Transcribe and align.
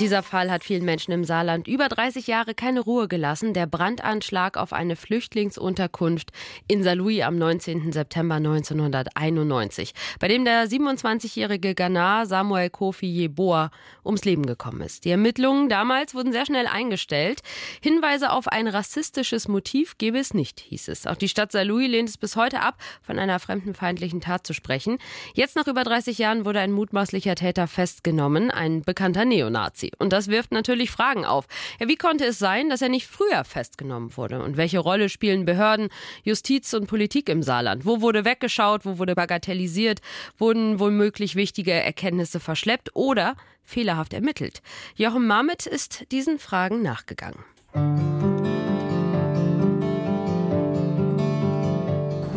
Dieser 0.00 0.22
Fall 0.22 0.50
hat 0.50 0.64
vielen 0.64 0.86
Menschen 0.86 1.12
im 1.12 1.24
Saarland 1.24 1.68
über 1.68 1.86
30 1.86 2.26
Jahre 2.26 2.54
keine 2.54 2.80
Ruhe 2.80 3.06
gelassen. 3.06 3.52
Der 3.52 3.66
Brandanschlag 3.66 4.56
auf 4.56 4.72
eine 4.72 4.96
Flüchtlingsunterkunft 4.96 6.30
in 6.68 6.82
Saarlouis 6.82 7.20
am 7.20 7.36
19. 7.36 7.92
September 7.92 8.36
1991, 8.36 9.92
bei 10.18 10.28
dem 10.28 10.46
der 10.46 10.66
27-jährige 10.66 11.74
Ghana 11.74 12.24
Samuel 12.24 12.70
Kofi 12.70 13.08
Yeboah 13.08 13.70
ums 14.02 14.24
Leben 14.24 14.46
gekommen 14.46 14.80
ist. 14.80 15.04
Die 15.04 15.10
Ermittlungen 15.10 15.68
damals 15.68 16.14
wurden 16.14 16.32
sehr 16.32 16.46
schnell 16.46 16.66
eingestellt. 16.66 17.42
Hinweise 17.82 18.32
auf 18.32 18.48
ein 18.48 18.68
rassistisches 18.68 19.48
Motiv 19.48 19.98
gebe 19.98 20.18
es 20.18 20.32
nicht, 20.32 20.60
hieß 20.60 20.88
es. 20.88 21.06
Auch 21.06 21.16
die 21.16 21.28
Stadt 21.28 21.52
Saarlouis 21.52 21.90
lehnt 21.90 22.08
es 22.08 22.16
bis 22.16 22.36
heute 22.36 22.60
ab, 22.62 22.78
von 23.02 23.18
einer 23.18 23.38
fremdenfeindlichen 23.38 24.22
Tat 24.22 24.46
zu 24.46 24.54
sprechen. 24.54 24.96
Jetzt 25.34 25.56
nach 25.56 25.66
über 25.66 25.84
30 25.84 26.16
Jahren 26.16 26.46
wurde 26.46 26.60
ein 26.60 26.72
mutmaßlicher 26.72 27.34
Täter 27.34 27.66
festgenommen, 27.66 28.50
ein 28.50 28.80
bekannter 28.80 29.26
Neonazi. 29.26 29.89
Und 29.98 30.12
das 30.12 30.28
wirft 30.28 30.52
natürlich 30.52 30.90
Fragen 30.90 31.24
auf. 31.24 31.46
Ja, 31.80 31.88
wie 31.88 31.96
konnte 31.96 32.24
es 32.24 32.38
sein, 32.38 32.70
dass 32.70 32.82
er 32.82 32.88
nicht 32.88 33.06
früher 33.06 33.44
festgenommen 33.44 34.16
wurde? 34.16 34.42
Und 34.42 34.56
welche 34.56 34.78
Rolle 34.78 35.08
spielen 35.08 35.44
Behörden, 35.44 35.88
Justiz 36.22 36.72
und 36.74 36.86
Politik 36.86 37.28
im 37.28 37.42
Saarland? 37.42 37.84
Wo 37.84 38.00
wurde 38.00 38.24
weggeschaut? 38.24 38.84
Wo 38.84 38.98
wurde 38.98 39.14
bagatellisiert? 39.14 40.00
Wurden 40.38 40.80
womöglich 40.80 41.36
wichtige 41.36 41.72
Erkenntnisse 41.72 42.40
verschleppt 42.40 42.90
oder 42.94 43.36
fehlerhaft 43.62 44.12
ermittelt? 44.12 44.62
Jochen 44.96 45.26
Marmit 45.26 45.66
ist 45.66 46.10
diesen 46.12 46.38
Fragen 46.38 46.82
nachgegangen. 46.82 47.44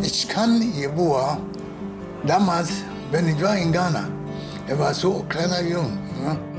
Ich 0.01 0.27
kann 0.27 0.61
Jeboa 0.73 1.39
damals, 2.25 2.83
wenn 3.11 3.27
ich 3.27 3.41
war 3.41 3.57
in 3.57 3.71
Ghana, 3.71 4.07
er 4.67 4.79
war 4.79 4.93
so 4.93 5.25
kleiner 5.27 5.61
Jung. 5.61 5.97
Ja? 6.23 6.52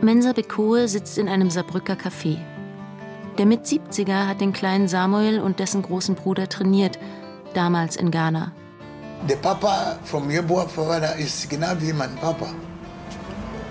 Mensa 0.00 0.32
Bekoe 0.32 0.86
sitzt 0.86 1.18
in 1.18 1.28
einem 1.28 1.50
Saarbrücker 1.50 1.94
Café. 1.94 2.38
Der 3.36 3.46
Mit-70er 3.46 4.28
hat 4.28 4.40
den 4.40 4.52
kleinen 4.52 4.86
Samuel 4.86 5.40
und 5.40 5.58
dessen 5.58 5.82
großen 5.82 6.14
Bruder 6.14 6.48
trainiert, 6.48 7.00
damals 7.52 7.96
in 7.96 8.12
Ghana. 8.12 8.52
Der 9.28 9.36
Papa 9.36 9.98
vom 10.04 10.30
Jeboa 10.30 10.68
Vater 10.68 11.16
ist 11.16 11.50
genau 11.50 11.72
wie 11.80 11.92
mein 11.92 12.14
Papa. 12.16 12.46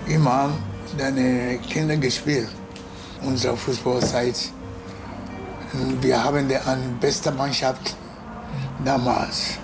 Immer 0.06 0.32
haben 0.32 0.52
deine 0.98 1.58
Kinder 1.66 1.96
gespielt, 1.96 2.48
unsere 3.22 3.56
Fußballzeit. 3.56 4.50
Wir 6.02 6.22
haben 6.22 6.46
eine 6.46 6.82
beste 7.00 7.30
Mannschaft 7.30 7.96
damals. 8.84 9.58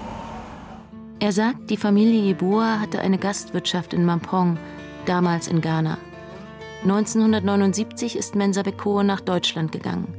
Er 1.21 1.33
sagt, 1.33 1.69
die 1.69 1.77
Familie 1.77 2.23
Jeboa 2.23 2.81
hatte 2.81 3.01
eine 3.01 3.19
Gastwirtschaft 3.19 3.93
in 3.93 4.07
Mampong, 4.07 4.59
damals 5.05 5.49
in 5.49 5.61
Ghana. 5.61 5.99
1979 6.85 8.15
ist 8.17 8.35
Mensa 8.35 8.63
Bekoe 8.63 9.05
nach 9.05 9.21
Deutschland 9.21 9.73
gegangen. 9.73 10.15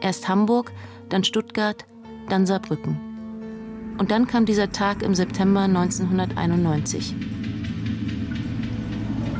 Erst 0.00 0.28
Hamburg, 0.28 0.72
dann 1.08 1.24
Stuttgart, 1.24 1.84
dann 2.28 2.46
Saarbrücken. 2.46 3.94
Und 3.98 4.10
dann 4.10 4.26
kam 4.26 4.46
dieser 4.46 4.70
Tag 4.70 5.02
im 5.02 5.14
September 5.14 5.62
1991. 5.62 7.14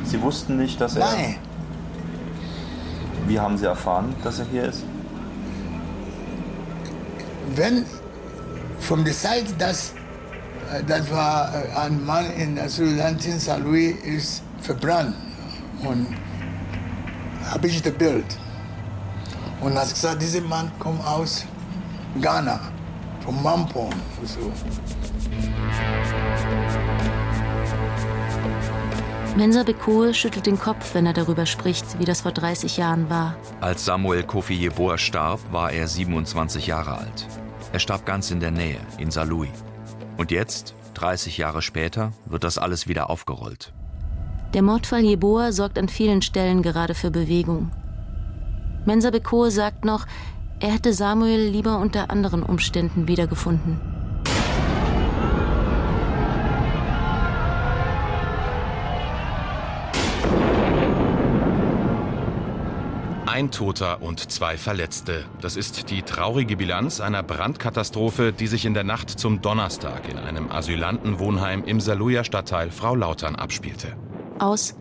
Sie 0.03 0.21
wussten 0.21 0.57
nicht, 0.57 0.79
dass 0.81 0.95
er. 0.95 1.05
Nein, 1.05 1.35
Wie 3.27 3.39
haben 3.39 3.57
Sie 3.57 3.65
erfahren, 3.65 4.13
dass 4.23 4.39
er 4.39 4.45
hier 4.45 4.65
ist? 4.65 4.83
wenn 7.55 7.85
von 8.79 9.03
der 9.03 9.13
Zeit, 9.13 9.45
dass 9.59 9.93
äh, 10.71 10.83
das 10.85 11.09
war 11.11 11.53
äh, 11.53 11.75
ein 11.75 12.05
Mann 12.05 12.29
in 12.31 12.59
Asylantin 12.59 13.39
St. 13.39 13.59
Louis 13.63 13.95
ist 14.03 14.43
verbrannt 14.61 15.15
und 15.83 16.07
habe 17.49 17.67
ich 17.67 17.81
das 17.81 17.93
Bild 17.93 18.25
und 19.61 19.77
hat 19.77 19.89
gesagt, 19.89 20.21
dieser 20.21 20.41
Mann 20.41 20.71
kommt 20.79 21.05
aus 21.05 21.45
Ghana, 22.21 22.59
von 23.21 23.41
Mampong. 23.41 23.93
So. 24.23 24.51
Mensa 29.35 29.61
Bekoe 29.61 30.15
schüttelt 30.15 30.47
den 30.47 30.57
Kopf, 30.57 30.95
wenn 30.95 31.05
er 31.05 31.13
darüber 31.13 31.45
spricht, 31.45 31.99
wie 31.99 32.05
das 32.05 32.21
vor 32.21 32.31
30 32.31 32.77
Jahren 32.77 33.09
war. 33.09 33.35
Als 33.61 33.85
Samuel 33.85 34.23
Kofi 34.23 34.55
Yeboah 34.55 34.97
starb, 34.97 35.39
war 35.51 35.71
er 35.71 35.87
27 35.87 36.65
Jahre 36.65 36.97
alt. 36.97 37.27
Er 37.71 37.79
starb 37.79 38.05
ganz 38.05 38.31
in 38.31 38.39
der 38.39 38.49
Nähe, 38.49 38.79
in 38.97 39.11
Saarlouis. 39.11 39.51
Und 40.17 40.31
jetzt, 40.31 40.73
30 40.95 41.37
Jahre 41.37 41.61
später, 41.61 42.13
wird 42.25 42.43
das 42.43 42.57
alles 42.57 42.87
wieder 42.87 43.11
aufgerollt. 43.11 43.73
Der 44.53 44.61
Mordfall 44.61 45.03
Jeboa 45.03 45.51
sorgt 45.51 45.77
an 45.77 45.89
vielen 45.89 46.21
Stellen 46.21 46.61
gerade 46.61 46.95
für 46.95 47.11
Bewegung. 47.11 47.71
Mensa 48.85 49.09
Bekoe 49.09 49.51
sagt 49.51 49.83
noch, 49.83 50.05
er 50.59 50.71
hätte 50.71 50.93
Samuel 50.93 51.49
lieber 51.49 51.77
unter 51.79 52.09
anderen 52.09 52.41
Umständen 52.41 53.07
wiedergefunden. 53.07 53.79
Ein 63.27 63.51
Toter 63.51 64.01
und 64.01 64.31
zwei 64.31 64.57
Verletzte. 64.57 65.25
Das 65.41 65.57
ist 65.57 65.91
die 65.91 66.01
traurige 66.01 66.57
Bilanz 66.57 66.99
einer 66.99 67.21
Brandkatastrophe, 67.21 68.33
die 68.33 68.47
sich 68.47 68.65
in 68.65 68.73
der 68.73 68.83
Nacht 68.83 69.11
zum 69.11 69.41
Donnerstag 69.41 70.09
in 70.09 70.17
einem 70.17 70.49
Asylantenwohnheim 70.49 71.63
im 71.63 71.79
Saarlouier 71.79 72.23
Stadtteil 72.23 72.71
Frau 72.71 72.95
Lautern 72.95 73.35
abspielte. 73.35 73.95
Aus 74.39 74.75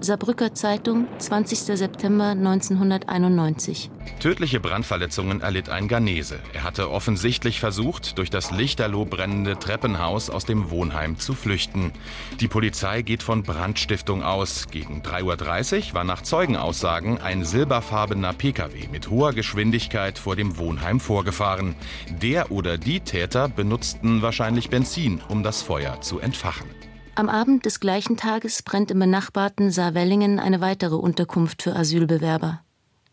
Saarbrücker 0.00 0.52
Zeitung, 0.52 1.06
20. 1.18 1.58
September 1.78 2.26
1991. 2.26 3.90
Tödliche 4.20 4.60
Brandverletzungen 4.60 5.40
erlitt 5.40 5.70
ein 5.70 5.88
Ghanese. 5.88 6.38
Er 6.52 6.64
hatte 6.64 6.90
offensichtlich 6.90 7.60
versucht, 7.60 8.18
durch 8.18 8.28
das 8.28 8.50
lichterloh 8.50 9.06
brennende 9.06 9.58
Treppenhaus 9.58 10.28
aus 10.28 10.44
dem 10.44 10.70
Wohnheim 10.70 11.18
zu 11.18 11.34
flüchten. 11.34 11.92
Die 12.40 12.48
Polizei 12.48 13.02
geht 13.02 13.22
von 13.22 13.42
Brandstiftung 13.42 14.22
aus. 14.22 14.68
Gegen 14.70 15.00
3.30 15.00 15.88
Uhr 15.88 15.94
war 15.94 16.04
nach 16.04 16.22
Zeugenaussagen 16.22 17.20
ein 17.20 17.44
silberfarbener 17.44 18.34
Pkw 18.34 18.88
mit 18.92 19.08
hoher 19.08 19.32
Geschwindigkeit 19.32 20.18
vor 20.18 20.36
dem 20.36 20.58
Wohnheim 20.58 21.00
vorgefahren. 21.00 21.74
Der 22.10 22.52
oder 22.52 22.76
die 22.76 23.00
Täter 23.00 23.48
benutzten 23.48 24.20
wahrscheinlich 24.20 24.68
Benzin, 24.68 25.22
um 25.28 25.42
das 25.42 25.62
Feuer 25.62 26.00
zu 26.02 26.20
entfachen. 26.20 26.75
Am 27.18 27.30
Abend 27.30 27.64
des 27.64 27.80
gleichen 27.80 28.18
Tages 28.18 28.62
brennt 28.62 28.90
im 28.90 28.98
benachbarten 28.98 29.70
Saarwellingen 29.70 30.38
eine 30.38 30.60
weitere 30.60 30.96
Unterkunft 30.96 31.62
für 31.62 31.74
Asylbewerber. 31.74 32.60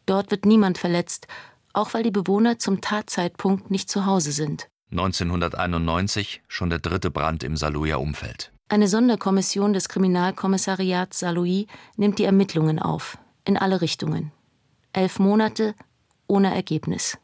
Dort 0.06 0.30
wird 0.30 0.46
niemand 0.46 0.78
verletzt, 0.78 1.28
auch 1.72 1.94
weil 1.94 2.04
die 2.04 2.12
Bewohner 2.12 2.60
zum 2.60 2.82
Tatzeitpunkt 2.82 3.72
nicht 3.72 3.90
zu 3.90 4.06
Hause 4.06 4.34
sind. 4.34 4.68
1991 4.92 6.44
schon 6.50 6.70
der 6.70 6.80
dritte 6.80 7.12
Brand 7.12 7.46
im 7.46 7.56
Saarlouier 7.56 8.02
Umfeld. 8.02 8.52
Eine 8.68 8.90
Sonderkommission 8.90 9.72
des 9.72 9.88
Kriminalkommissariats 9.88 11.20
Saarlouis 11.20 11.68
nimmt 11.96 12.20
die 12.20 12.26
Ermittlungen 12.26 12.80
auf, 12.80 13.18
in 13.46 13.56
alle 13.56 13.80
Richtungen. 13.80 14.34
Elf 14.92 15.18
Monate 15.18 15.76
ohne 16.28 16.54
Ergebnis. 16.54 17.18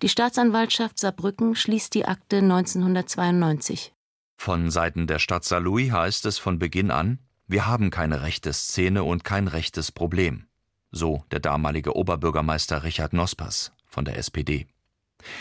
Die 0.00 0.08
Staatsanwaltschaft 0.08 0.98
Saarbrücken 0.98 1.54
schließt 1.54 1.92
die 1.94 2.06
Akte 2.06 2.38
1992. 2.38 3.92
Von 4.42 4.70
Seiten 4.70 5.06
der 5.06 5.18
Stadt 5.18 5.44
Saarlouis 5.44 5.92
heißt 5.92 6.24
es 6.24 6.38
von 6.38 6.58
Beginn 6.58 6.90
an, 6.90 7.18
wir 7.46 7.66
haben 7.66 7.90
keine 7.90 8.22
rechte 8.22 8.54
Szene 8.54 9.04
und 9.04 9.22
kein 9.22 9.48
rechtes 9.48 9.92
Problem. 9.92 10.46
So 10.90 11.26
der 11.30 11.40
damalige 11.40 11.94
Oberbürgermeister 11.94 12.82
Richard 12.82 13.12
Nospers 13.12 13.72
von 13.84 14.06
der 14.06 14.16
SPD. 14.16 14.66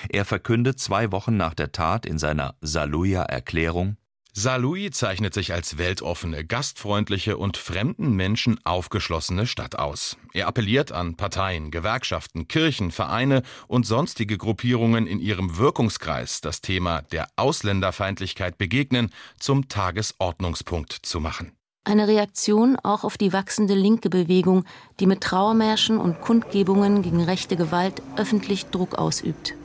Er 0.09 0.25
verkündet 0.25 0.81
zwei 0.81 1.13
Wochen 1.13 1.38
nach 1.38 1.53
der 1.53 1.71
Tat 1.71 2.05
in 2.05 2.19
seiner 2.19 2.56
Saarlouier 2.59 3.21
Erklärung, 3.21 3.95
Saarlouis 4.39 4.91
zeichnet 4.91 5.33
sich 5.33 5.51
als 5.51 5.77
weltoffene, 5.77 6.45
gastfreundliche 6.45 7.36
und 7.36 7.57
fremden 7.57 8.13
Menschen 8.13 8.57
aufgeschlossene 8.63 9.45
Stadt 9.45 9.77
aus. 9.77 10.15
Er 10.31 10.47
appelliert 10.47 10.94
an 10.94 11.15
Parteien, 11.15 11.71
Gewerkschaften, 11.71 12.47
Kirchen, 12.47 12.91
Vereine 12.91 13.44
und 13.68 13.86
sonstige 13.86 14.38
Gruppierungen 14.38 15.07
in 15.07 15.19
ihrem 15.19 15.57
Wirkungskreis, 15.57 16.39
das 16.39 16.62
Thema 16.62 17.01
der 17.01 17.27
Ausländerfeindlichkeit 17.36 18.57
begegnen, 18.57 19.09
zum 19.39 19.68
Tagesordnungspunkt 19.68 20.94
zu 20.94 21.19
machen. 21.19 21.51
Eine 21.83 22.07
Reaktion 22.07 22.77
auch 22.81 23.03
auf 23.03 23.18
die 23.18 23.33
wachsende 23.33 23.74
linke 23.74 24.09
Bewegung, 24.09 24.63
die 25.01 25.06
mit 25.06 25.19
Trauermärschen 25.19 25.97
und 25.97 26.21
Kundgebungen 26.21 27.01
gegen 27.01 27.21
rechte 27.21 27.57
Gewalt 27.57 28.01
öffentlich 28.15 28.68
Druck 28.68 28.95
ausübt. 28.95 29.56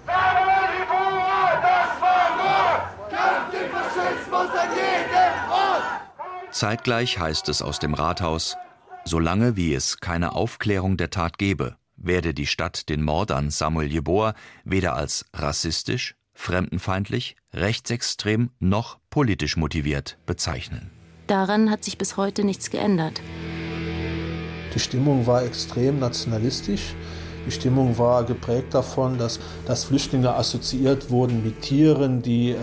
Zeitgleich 6.55 7.19
heißt 7.19 7.49
es 7.49 7.63
aus 7.63 7.81
dem 7.81 7.95
Rathaus, 7.95 8.57
solange 9.05 9.57
wie 9.57 9.75
es 9.75 9.99
keine 9.99 10.37
Aufklärung 10.37 10.97
der 10.97 11.11
Tat 11.11 11.37
gebe, 11.37 11.75
werde 11.97 12.33
die 12.33 12.47
Stadt 12.47 12.89
den 12.89 13.03
Mord 13.03 13.33
an 13.33 13.51
Samuel 13.51 13.91
Jeboa 13.91 14.35
weder 14.63 14.95
als 14.95 15.25
rassistisch, 15.35 16.15
fremdenfeindlich, 16.33 17.35
rechtsextrem 17.53 18.51
noch 18.61 18.99
politisch 19.11 19.57
motiviert 19.57 20.17
bezeichnen. 20.27 20.93
Daran 21.27 21.73
hat 21.73 21.83
sich 21.83 21.99
bis 21.99 22.17
heute 22.17 22.45
nichts 22.45 22.71
geändert. 22.71 23.21
Die 24.73 24.79
Stimmung 24.79 25.27
war 25.27 25.43
extrem 25.43 25.99
nationalistisch. 25.99 26.95
Die 27.49 27.51
Stimmung 27.51 27.99
war 27.99 28.23
geprägt 28.23 28.75
davon, 28.75 29.19
dass, 29.19 29.41
dass 29.67 29.87
Flüchtlinge 29.87 30.33
assoziiert 30.33 31.11
wurden 31.11 31.43
mit 31.43 31.63
Tieren, 31.63 32.23
die 32.23 32.55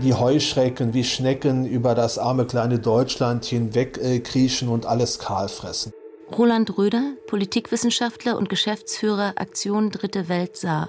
wie 0.00 0.14
Heuschrecken, 0.14 0.94
wie 0.94 1.04
Schnecken 1.04 1.66
über 1.66 1.94
das 1.94 2.18
arme 2.18 2.46
kleine 2.46 2.78
Deutschland 2.78 3.44
hinweg 3.44 3.98
äh, 3.98 4.20
kriechen 4.20 4.68
und 4.68 4.86
alles 4.86 5.18
kahl 5.18 5.48
fressen. 5.48 5.92
Roland 6.36 6.76
Röder, 6.78 7.12
Politikwissenschaftler 7.26 8.36
und 8.36 8.48
Geschäftsführer 8.48 9.34
Aktion 9.36 9.90
Dritte 9.90 10.28
Welt 10.28 10.56
sah. 10.56 10.88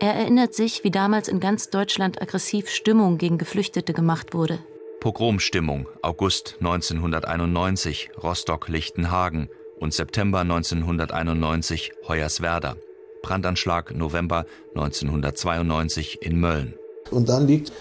Er 0.00 0.14
erinnert 0.14 0.54
sich, 0.54 0.84
wie 0.84 0.90
damals 0.90 1.28
in 1.28 1.40
ganz 1.40 1.70
Deutschland 1.70 2.22
aggressiv 2.22 2.68
Stimmung 2.68 3.18
gegen 3.18 3.36
Geflüchtete 3.36 3.92
gemacht 3.92 4.32
wurde. 4.32 4.60
Pogromstimmung 5.00 5.88
August 6.02 6.56
1991 6.60 8.10
Rostock-Lichtenhagen 8.22 9.48
und 9.80 9.92
September 9.92 10.40
1991 10.40 11.92
Hoyerswerda. 12.06 12.76
Brandanschlag 13.22 13.94
November 13.94 14.46
1992 14.74 16.22
in 16.22 16.38
Mölln. 16.38 16.77
Und 17.10 17.28
dann 17.28 17.46
liegt 17.46 17.72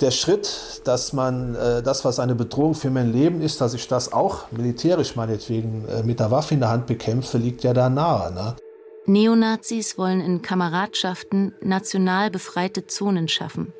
der 0.00 0.10
Schritt, 0.10 0.82
dass 0.84 1.12
man 1.12 1.54
äh, 1.54 1.82
das, 1.82 2.04
was 2.04 2.18
eine 2.18 2.34
Bedrohung 2.34 2.74
für 2.74 2.90
mein 2.90 3.12
Leben 3.12 3.40
ist, 3.40 3.60
dass 3.60 3.74
ich 3.74 3.88
das 3.88 4.12
auch 4.12 4.50
militärisch 4.52 5.16
meinetwegen 5.16 5.86
äh, 5.88 6.02
mit 6.02 6.20
der 6.20 6.30
Waffe 6.30 6.54
in 6.54 6.60
der 6.60 6.70
Hand 6.70 6.86
bekämpfe, 6.86 7.38
liegt 7.38 7.62
ja 7.64 7.72
da 7.72 7.88
nahe. 7.88 8.32
Ne? 8.32 8.56
Neonazis 9.06 9.98
wollen 9.98 10.20
in 10.20 10.42
Kameradschaften 10.42 11.54
national 11.60 12.30
befreite 12.30 12.86
Zonen 12.86 13.28
schaffen. 13.28 13.72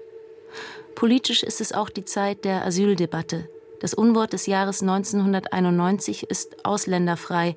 Politisch 0.94 1.42
ist 1.42 1.60
es 1.60 1.72
auch 1.72 1.90
die 1.90 2.04
Zeit 2.04 2.44
der 2.44 2.64
Asyldebatte. 2.64 3.48
Das 3.80 3.94
Unwort 3.94 4.32
des 4.32 4.46
Jahres 4.46 4.82
1991 4.82 6.30
ist 6.30 6.64
ausländerfrei, 6.64 7.56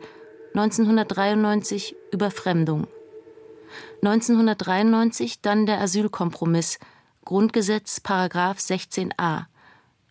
1993 0.53 1.95
Überfremdung. 2.11 2.87
1993 4.01 5.41
dann 5.41 5.65
der 5.65 5.79
Asylkompromiss, 5.79 6.79
Grundgesetz 7.27 7.99
Paragraph 7.99 8.57
16a, 8.57 9.47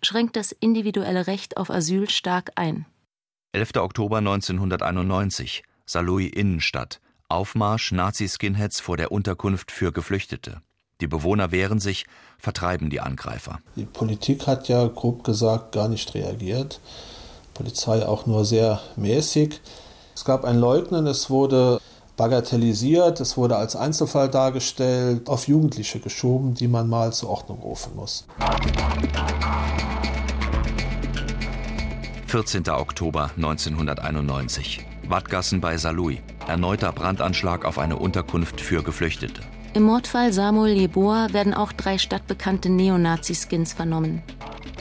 schränkt 0.02 0.36
das 0.36 0.52
individuelle 0.52 1.26
Recht 1.26 1.56
auf 1.56 1.70
Asyl 1.70 2.10
stark 2.10 2.52
ein. 2.56 2.84
11. 3.52 3.76
Oktober 3.76 4.18
1991, 4.18 5.62
Saarlouis 5.86 6.30
Innenstadt, 6.30 7.00
Aufmarsch 7.30 7.90
Nazi-Skinheads 7.92 8.80
vor 8.80 8.98
der 8.98 9.12
Unterkunft 9.12 9.72
für 9.72 9.92
Geflüchtete. 9.92 10.60
Die 11.00 11.06
Bewohner 11.06 11.52
wehren 11.52 11.80
sich, 11.80 12.04
vertreiben 12.38 12.90
die 12.90 13.00
Angreifer. 13.00 13.60
Die 13.76 13.86
Politik 13.86 14.46
hat 14.46 14.68
ja 14.68 14.86
grob 14.86 15.24
gesagt 15.24 15.72
gar 15.72 15.88
nicht 15.88 16.12
reagiert. 16.12 16.80
Polizei 17.54 18.04
auch 18.04 18.26
nur 18.26 18.44
sehr 18.44 18.82
mäßig. 18.96 19.62
Es 20.14 20.26
gab 20.26 20.44
ein 20.44 20.58
Leugnen, 20.58 21.06
es 21.06 21.30
wurde 21.30 21.80
bagatellisiert, 22.16 23.20
es 23.20 23.36
wurde 23.36 23.56
als 23.56 23.76
Einzelfall 23.76 24.28
dargestellt, 24.28 25.28
auf 25.28 25.48
Jugendliche 25.48 26.00
geschoben, 26.00 26.54
die 26.54 26.68
man 26.68 26.88
mal 26.88 27.12
zur 27.12 27.30
Ordnung 27.30 27.58
rufen 27.60 27.94
muss. 27.94 28.26
14. 32.26 32.68
Oktober 32.68 33.30
1991. 33.36 34.84
Wattgassen 35.08 35.60
bei 35.60 35.76
Saarlouis. 35.76 36.18
Erneuter 36.48 36.92
Brandanschlag 36.92 37.64
auf 37.64 37.78
eine 37.78 37.96
Unterkunft 37.96 38.60
für 38.60 38.82
Geflüchtete. 38.82 39.40
Im 39.74 39.84
Mordfall 39.84 40.32
Samuel 40.32 40.76
Jeboa 40.76 41.32
werden 41.32 41.54
auch 41.54 41.72
drei 41.72 41.98
stadtbekannte 41.98 42.70
Neonazi-Skins 42.70 43.74
vernommen. 43.74 44.22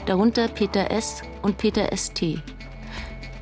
Darunter 0.05 0.47
Peter 0.47 0.89
S. 0.91 1.21
und 1.41 1.57
Peter 1.57 1.91
S.T. 1.91 2.39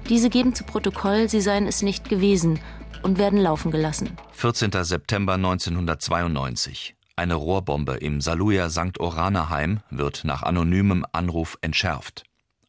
Diese 0.09 0.29
geben 0.29 0.53
zu 0.53 0.63
Protokoll, 0.63 1.29
sie 1.29 1.41
seien 1.41 1.67
es 1.67 1.81
nicht 1.81 2.09
gewesen 2.09 2.59
und 3.03 3.17
werden 3.17 3.39
laufen 3.39 3.71
gelassen. 3.71 4.17
14. 4.31 4.71
September 4.83 5.33
1992. 5.33 6.95
Eine 7.15 7.35
Rohrbombe 7.35 7.93
im 7.93 8.21
Saluja 8.21 8.69
St. 8.69 8.99
Orana 8.99 9.49
Heim 9.49 9.81
wird 9.91 10.23
nach 10.23 10.41
anonymem 10.43 11.05
Anruf 11.11 11.57
entschärft. 11.61 12.23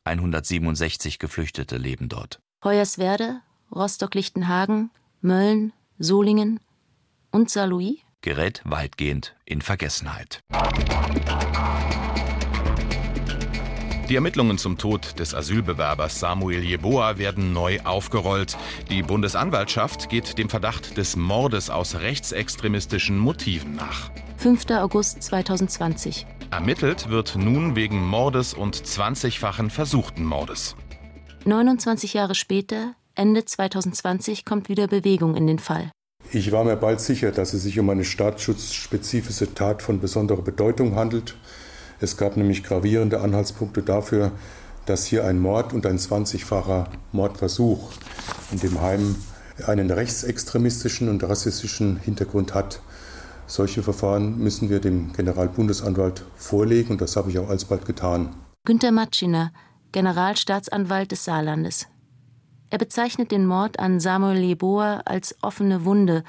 167 0.04 1.18
Geflüchtete 1.18 1.78
leben 1.78 2.08
dort. 2.08 2.40
Hoyerswerde, 2.62 3.40
Rostock-Lichtenhagen, 3.74 4.90
Mölln, 5.22 5.72
Solingen 5.98 6.60
und 7.30 7.48
Saarlouis 7.48 8.04
gerät 8.24 8.62
weitgehend 8.64 9.36
in 9.44 9.60
Vergessenheit. 9.60 10.40
Die 14.10 14.16
Ermittlungen 14.16 14.58
zum 14.58 14.76
Tod 14.76 15.18
des 15.18 15.34
Asylbewerbers 15.34 16.20
Samuel 16.20 16.62
Jeboa 16.62 17.16
werden 17.16 17.54
neu 17.54 17.80
aufgerollt. 17.84 18.58
Die 18.90 19.02
Bundesanwaltschaft 19.02 20.10
geht 20.10 20.36
dem 20.36 20.50
Verdacht 20.50 20.98
des 20.98 21.16
Mordes 21.16 21.70
aus 21.70 21.94
rechtsextremistischen 21.94 23.16
Motiven 23.16 23.76
nach. 23.76 24.10
5. 24.36 24.70
August 24.72 25.22
2020. 25.22 26.26
Ermittelt 26.50 27.08
wird 27.08 27.36
nun 27.36 27.76
wegen 27.76 28.06
Mordes 28.06 28.52
und 28.52 28.76
20-fachen 28.76 29.70
versuchten 29.70 30.24
Mordes. 30.24 30.76
29 31.46 32.12
Jahre 32.12 32.34
später, 32.34 32.92
Ende 33.14 33.46
2020, 33.46 34.44
kommt 34.44 34.68
wieder 34.68 34.86
Bewegung 34.86 35.34
in 35.34 35.46
den 35.46 35.58
Fall. 35.58 35.90
Ich 36.30 36.52
war 36.52 36.64
mir 36.64 36.76
bald 36.76 37.00
sicher, 37.00 37.32
dass 37.32 37.54
es 37.54 37.62
sich 37.62 37.78
um 37.78 37.88
eine 37.88 38.04
staatsschutzspezifische 38.04 39.54
Tat 39.54 39.80
von 39.80 40.00
besonderer 40.00 40.42
Bedeutung 40.42 40.94
handelt. 40.94 41.36
Es 42.00 42.16
gab 42.16 42.36
nämlich 42.36 42.62
gravierende 42.62 43.20
Anhaltspunkte 43.20 43.82
dafür, 43.82 44.32
dass 44.86 45.06
hier 45.06 45.24
ein 45.24 45.38
Mord 45.38 45.72
und 45.72 45.86
ein 45.86 45.98
20-facher 45.98 46.88
Mordversuch 47.12 47.90
in 48.52 48.60
dem 48.60 48.80
Heim 48.80 49.16
einen 49.66 49.90
rechtsextremistischen 49.90 51.08
und 51.08 51.22
rassistischen 51.22 51.96
Hintergrund 51.98 52.54
hat. 52.54 52.80
Solche 53.46 53.82
Verfahren 53.82 54.38
müssen 54.38 54.70
wir 54.70 54.80
dem 54.80 55.12
Generalbundesanwalt 55.12 56.24
vorlegen 56.36 56.92
und 56.92 57.00
das 57.00 57.16
habe 57.16 57.30
ich 57.30 57.38
auch 57.38 57.48
alsbald 57.48 57.86
getan. 57.86 58.34
Günter 58.64 58.90
Matschiner, 58.90 59.52
Generalstaatsanwalt 59.92 61.12
des 61.12 61.24
Saarlandes. 61.24 61.86
Er 62.70 62.78
bezeichnet 62.78 63.30
den 63.30 63.46
Mord 63.46 63.78
an 63.78 64.00
Samuel 64.00 64.38
Jeboa 64.38 65.02
als 65.04 65.36
offene 65.42 65.84
Wunde, 65.84 66.24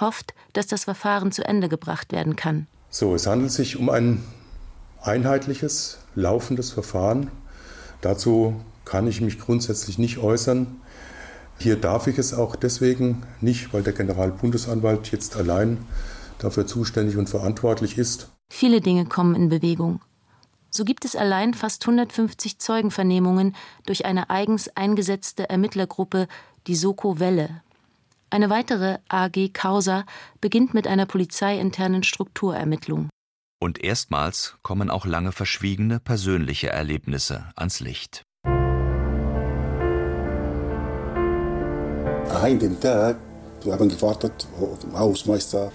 hofft, 0.00 0.34
dass 0.54 0.66
das 0.66 0.84
Verfahren 0.84 1.32
zu 1.32 1.44
Ende 1.44 1.68
gebracht 1.68 2.12
werden 2.12 2.36
kann. 2.36 2.66
So, 2.88 3.14
es 3.14 3.26
handelt 3.26 3.52
sich 3.52 3.76
um 3.76 3.90
ein 3.90 4.22
einheitliches, 5.02 5.98
laufendes 6.14 6.70
Verfahren. 6.70 7.30
Dazu 8.00 8.60
kann 8.84 9.06
ich 9.06 9.20
mich 9.20 9.38
grundsätzlich 9.38 9.98
nicht 9.98 10.18
äußern. 10.18 10.80
Hier 11.58 11.76
darf 11.76 12.06
ich 12.06 12.18
es 12.18 12.34
auch 12.34 12.56
deswegen 12.56 13.22
nicht, 13.40 13.72
weil 13.72 13.82
der 13.82 13.92
Generalbundesanwalt 13.92 15.12
jetzt 15.12 15.36
allein 15.36 15.78
dafür 16.38 16.66
zuständig 16.66 17.16
und 17.16 17.28
verantwortlich 17.28 17.98
ist. 17.98 18.28
Viele 18.50 18.80
Dinge 18.80 19.06
kommen 19.06 19.34
in 19.34 19.48
Bewegung. 19.48 20.00
So 20.70 20.84
gibt 20.84 21.04
es 21.04 21.14
allein 21.14 21.54
fast 21.54 21.86
150 21.86 22.58
Zeugenvernehmungen 22.58 23.54
durch 23.86 24.06
eine 24.06 24.30
eigens 24.30 24.74
eingesetzte 24.74 25.48
Ermittlergruppe, 25.48 26.28
die 26.66 26.74
Soko 26.74 27.20
Welle. 27.20 27.62
Eine 28.30 28.48
weitere 28.48 28.98
AG 29.08 29.52
Causa 29.52 30.04
beginnt 30.40 30.72
mit 30.72 30.86
einer 30.86 31.04
polizeiinternen 31.04 32.02
Strukturermittlung. 32.02 33.10
Und 33.62 33.78
erstmals 33.84 34.56
kommen 34.64 34.90
auch 34.90 35.06
lange 35.06 35.30
verschwiegene 35.30 36.00
persönliche 36.00 36.70
Erlebnisse 36.70 37.44
ans 37.54 37.78
Licht. 37.78 38.24
Einen 42.42 42.80
Tag, 42.80 43.18
wir 43.62 43.72
haben 43.72 43.88
gewartet 43.88 44.48
auf 44.60 44.80
den 44.80 44.98
Hausmeister. 44.98 45.70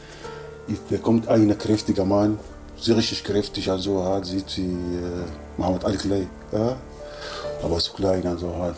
Da 0.90 0.98
kommt 0.98 1.30
ein 1.30 1.58
kräftiger 1.58 2.04
Mann, 2.04 2.38
sehr 2.78 2.98
richtig 2.98 3.24
kräftig, 3.24 3.72
also 3.72 4.04
halt, 4.04 4.26
sieht 4.26 4.58
wie 4.58 4.64
äh, 4.64 5.24
Mohammed 5.56 5.86
Al-Klay, 5.86 6.28
ja? 6.52 6.76
aber 7.64 7.80
so 7.80 7.94
klein, 7.94 8.28
also 8.28 8.54
halt. 8.54 8.76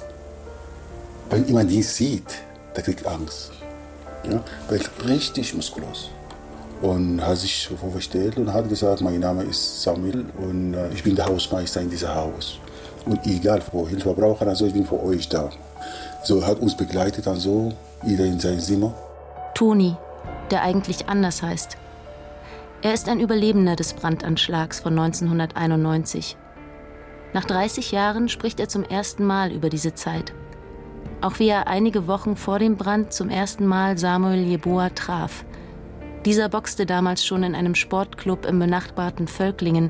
Wenn 1.32 1.48
jemand 1.48 1.72
ihn 1.72 1.82
sieht, 1.82 2.44
der 2.76 2.84
kriegt 2.84 3.08
Angst. 3.08 3.54
Ja? 4.24 4.44
Weil 4.70 4.82
richtig 5.04 5.56
muskulös 5.56 6.12
und 6.82 7.26
hat 7.26 7.38
sich 7.38 7.68
vorgestellt 7.68 8.38
und 8.38 8.54
hat 8.54 8.70
gesagt, 8.70 9.02
mein 9.02 9.20
Name 9.20 9.44
ist 9.44 9.82
Samuel 9.82 10.26
und 10.38 10.74
äh, 10.74 10.90
ich 10.94 11.04
bin 11.04 11.16
der 11.16 11.26
Hausmeister 11.26 11.82
in 11.82 11.90
diesem 11.90 12.14
Haus. 12.14 12.60
Und 13.06 13.26
egal, 13.26 13.62
wo 13.72 13.88
Hilfe 13.88 14.14
brauchen, 14.14 14.48
also 14.48 14.66
ich 14.66 14.74
bin 14.74 14.86
für 14.86 15.02
euch 15.04 15.28
da. 15.28 15.50
So 16.24 16.46
hat 16.46 16.60
uns 16.60 16.76
begleitet, 16.76 17.28
also 17.28 17.72
jeder 18.06 18.26
in 18.26 18.40
sein 18.40 18.60
Zimmer. 18.60 18.94
Toni, 19.54 19.96
der 20.52 20.64
eigentlich 20.64 21.08
anders 21.08 21.42
heißt. 21.42 21.78
Er 22.82 22.94
ist 22.94 23.10
ein 23.10 23.20
Überlebender 23.20 23.76
des 23.76 23.94
Brandanschlags 23.94 24.80
von 24.80 24.98
1991. 24.98 26.38
Nach 27.34 27.46
30 27.46 27.92
Jahren 27.92 28.30
spricht 28.30 28.60
er 28.60 28.70
zum 28.70 28.84
ersten 28.84 29.26
Mal 29.26 29.52
über 29.52 29.70
diese 29.70 29.94
Zeit. 29.94 30.34
Auch 31.22 31.40
wie 31.40 31.50
er 31.50 31.68
einige 31.68 32.08
Wochen 32.08 32.38
vor 32.38 32.60
dem 32.60 32.78
Brand 32.78 33.12
zum 33.12 33.30
ersten 33.30 33.66
Mal 33.66 33.98
Samuel 33.98 34.46
Jeboa 34.46 34.90
traf. 34.90 35.44
Dieser 36.26 36.50
boxte 36.50 36.86
damals 36.86 37.26
schon 37.26 37.44
in 37.44 37.56
einem 37.56 37.76
Sportclub 37.76 38.46
im 38.46 38.60
benachbarten 38.60 39.28
Völklingen, 39.28 39.90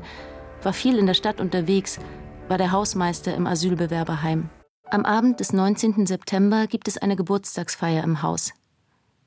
war 0.62 0.72
viel 0.72 0.96
in 0.96 1.06
der 1.06 1.14
Stadt 1.14 1.40
unterwegs, 1.40 1.98
war 2.46 2.56
der 2.56 2.70
Hausmeister 2.70 3.34
im 3.34 3.48
Asylbewerberheim. 3.48 4.48
Am 4.90 5.04
Abend 5.04 5.40
des 5.40 5.52
19. 5.52 6.06
September 6.06 6.66
gibt 6.68 6.86
es 6.86 6.98
eine 6.98 7.16
Geburtstagsfeier 7.16 8.04
im 8.04 8.22
Haus. 8.22 8.52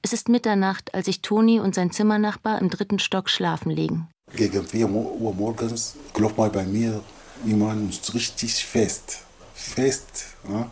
Es 0.01 0.13
ist 0.13 0.29
Mitternacht, 0.29 0.93
als 0.93 1.05
sich 1.05 1.21
Toni 1.21 1.59
und 1.59 1.75
sein 1.75 1.91
Zimmernachbar 1.91 2.59
im 2.59 2.69
dritten 2.69 2.99
Stock 2.99 3.29
schlafen 3.29 3.69
legen. 3.69 4.09
Gegen 4.35 4.63
4 4.63 4.89
Uhr 4.89 5.33
morgens 5.33 5.95
klopft 6.13 6.37
mal 6.37 6.49
bei 6.49 6.63
mir 6.63 7.01
jemand 7.45 8.13
richtig 8.13 8.65
fest. 8.65 9.19
Fest. 9.53 10.25
Ja? 10.49 10.69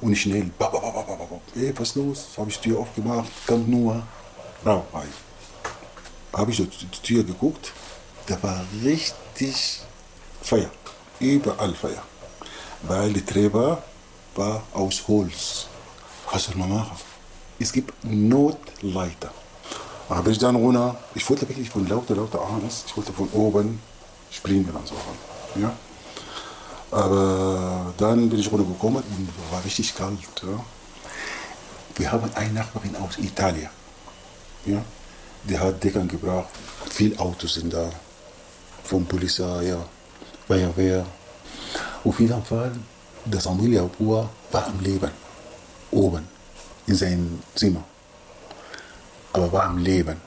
Und 0.00 0.16
schnell. 0.16 0.50
Hey, 1.54 1.72
was 1.76 1.94
los? 1.94 2.28
Habe 2.36 2.50
ich 2.50 2.58
Tür 2.58 2.80
aufgemacht, 2.80 3.30
kommt 3.46 3.68
nur 3.68 4.02
Rauch 4.64 4.84
rein. 4.92 5.12
Habe 6.32 6.50
ich 6.50 6.56
die 6.56 7.02
Tür 7.02 7.24
geguckt, 7.24 7.72
da 8.26 8.42
war 8.42 8.64
richtig 8.82 9.80
Feuer. 10.42 10.70
Überall 11.20 11.74
Feuer. 11.74 12.02
Weil 12.82 13.12
die 13.12 13.24
Treppe 13.24 13.78
war 14.34 14.62
aus 14.72 15.02
Holz. 15.06 15.66
Was 16.30 16.44
soll 16.44 16.56
man 16.56 16.70
machen? 16.70 16.96
Es 17.58 17.72
gibt 17.72 17.92
Notleiter. 18.04 19.30
Aber 20.08 20.30
ich 20.30 20.38
dann 20.38 20.56
runter, 20.56 20.96
ich 21.14 21.28
wollte 21.28 21.48
wirklich 21.48 21.70
von 21.70 21.86
lauter, 21.88 22.14
lauter 22.14 22.40
Angst, 22.40 22.84
ich 22.86 22.96
wollte 22.96 23.12
von 23.12 23.28
oben 23.30 23.80
springen 24.30 24.68
dann 24.72 24.86
so. 24.86 24.94
Ja? 25.60 25.72
Aber 26.90 27.94
dann 27.96 28.28
bin 28.28 28.38
ich 28.38 28.50
runtergekommen 28.50 29.02
und 29.02 29.28
war 29.50 29.64
richtig 29.64 29.94
kalt. 29.94 30.18
Ja? 30.42 30.64
Wir 31.96 32.12
haben 32.12 32.30
eine 32.34 32.52
Nachbarin 32.52 32.96
aus 32.96 33.18
Italien. 33.18 33.70
Ja? 34.66 34.84
Die 35.44 35.58
hat 35.58 35.82
Deckern 35.82 36.08
gebracht. 36.08 36.48
Viele 36.90 37.18
Autos 37.18 37.54
sind 37.54 37.72
da. 37.72 37.90
Von 38.84 39.04
Polizei, 39.06 39.68
ja. 39.68 39.84
Feuerwehr. 40.46 41.06
Auf 42.04 42.18
jeden 42.20 42.44
Fall, 42.44 42.72
der 43.24 43.40
Samuel 43.40 43.74
Jabua 43.74 44.28
war 44.50 44.66
am 44.66 44.80
Leben. 44.80 45.10
Oben. 45.90 46.26
In 46.86 46.94
seinem 46.94 47.42
Zimmer. 47.54 47.84
Aber 49.32 49.52
war 49.52 49.64
am 49.64 49.78
Leben. 49.78 50.20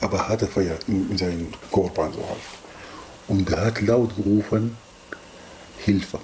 Aber 0.00 0.28
hatte 0.28 0.46
Feuer 0.46 0.76
in, 0.88 1.10
in 1.10 1.18
seinem 1.18 1.52
Körper 1.72 2.06
und 2.06 2.14
so 2.14 2.20
halt. 2.28 2.40
Und 3.28 3.50
er 3.50 3.66
hat 3.66 3.80
laut 3.80 4.14
gerufen, 4.16 4.76
Hilfe, 5.78 6.18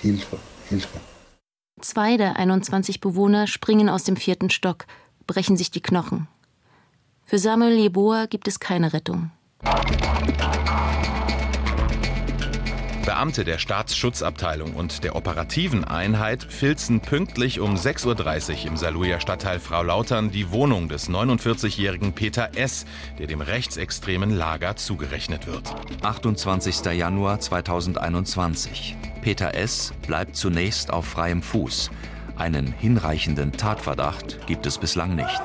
Hilfe, 0.00 0.38
Hilfe. 0.68 1.00
Zwei 1.80 2.16
der 2.16 2.36
21 2.36 3.00
Bewohner 3.00 3.46
springen 3.46 3.88
aus 3.88 4.04
dem 4.04 4.16
vierten 4.16 4.50
Stock, 4.50 4.86
brechen 5.26 5.56
sich 5.56 5.70
die 5.70 5.82
Knochen. 5.82 6.28
Für 7.30 7.38
Samuel 7.38 7.76
Jeboa 7.76 8.24
gibt 8.24 8.48
es 8.48 8.58
keine 8.58 8.94
Rettung. 8.94 9.30
Beamte 13.04 13.44
der 13.44 13.58
Staatsschutzabteilung 13.58 14.74
und 14.74 15.04
der 15.04 15.14
operativen 15.14 15.84
Einheit 15.84 16.42
filzen 16.42 17.00
pünktlich 17.00 17.60
um 17.60 17.74
6.30 17.74 18.62
Uhr 18.62 18.66
im 18.68 18.76
Saluja 18.78 19.20
Stadtteil 19.20 19.60
Frau 19.60 19.82
Lautern 19.82 20.30
die 20.30 20.50
Wohnung 20.52 20.88
des 20.88 21.10
49-jährigen 21.10 22.14
Peter 22.14 22.56
S., 22.56 22.86
der 23.18 23.26
dem 23.26 23.42
rechtsextremen 23.42 24.34
Lager 24.34 24.76
zugerechnet 24.76 25.46
wird. 25.46 25.74
28. 26.00 26.82
Januar 26.94 27.40
2021. 27.40 28.96
Peter 29.20 29.54
S. 29.54 29.92
bleibt 30.06 30.34
zunächst 30.34 30.90
auf 30.90 31.04
freiem 31.04 31.42
Fuß. 31.42 31.90
Einen 32.36 32.72
hinreichenden 32.72 33.52
Tatverdacht 33.52 34.46
gibt 34.46 34.64
es 34.64 34.78
bislang 34.78 35.14
nicht. 35.14 35.42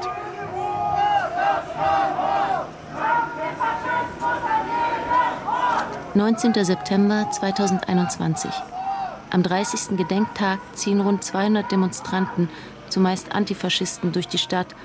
19. 6.16 6.54
September 6.64 7.26
2021. 7.32 8.52
Am 9.32 9.42
30. 9.42 9.98
Gedenktag 9.98 10.60
ziehen 10.74 11.02
rund 11.02 11.24
200 11.24 11.72
Demonstranten, 11.72 12.50
zumeist 12.88 13.34
Antifaschisten, 13.34 14.12
durch 14.12 14.28
die 14.28 14.38
Stadt, 14.38 14.76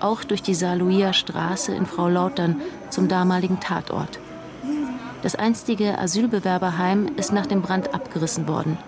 auch 0.00 0.24
durch 0.24 0.42
die 0.42 0.54
Saarlouier 0.54 1.12
Straße 1.12 1.74
in 1.74 1.84
Frau 1.84 2.08
Lautern 2.08 2.62
zum 2.88 3.06
damaligen 3.06 3.60
Tatort. 3.60 4.18
Das 5.20 5.34
einstige 5.34 5.98
Asylbewerberheim 5.98 7.10
ist 7.18 7.34
nach 7.34 7.44
dem 7.44 7.60
Brand 7.60 7.92
abgerissen 7.92 8.48
worden. 8.48 8.78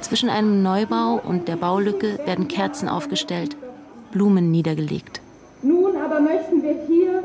Zwischen 0.00 0.30
einem 0.30 0.62
Neubau 0.62 1.20
und 1.22 1.46
der 1.46 1.56
Baulücke 1.56 2.20
werden 2.24 2.48
Kerzen 2.48 2.88
aufgestellt, 2.88 3.54
Blumen 4.12 4.50
niedergelegt. 4.50 5.20
Nun 5.60 5.94
aber 5.94 6.20
möchten 6.20 6.62
wir 6.62 6.86
hier 6.86 7.22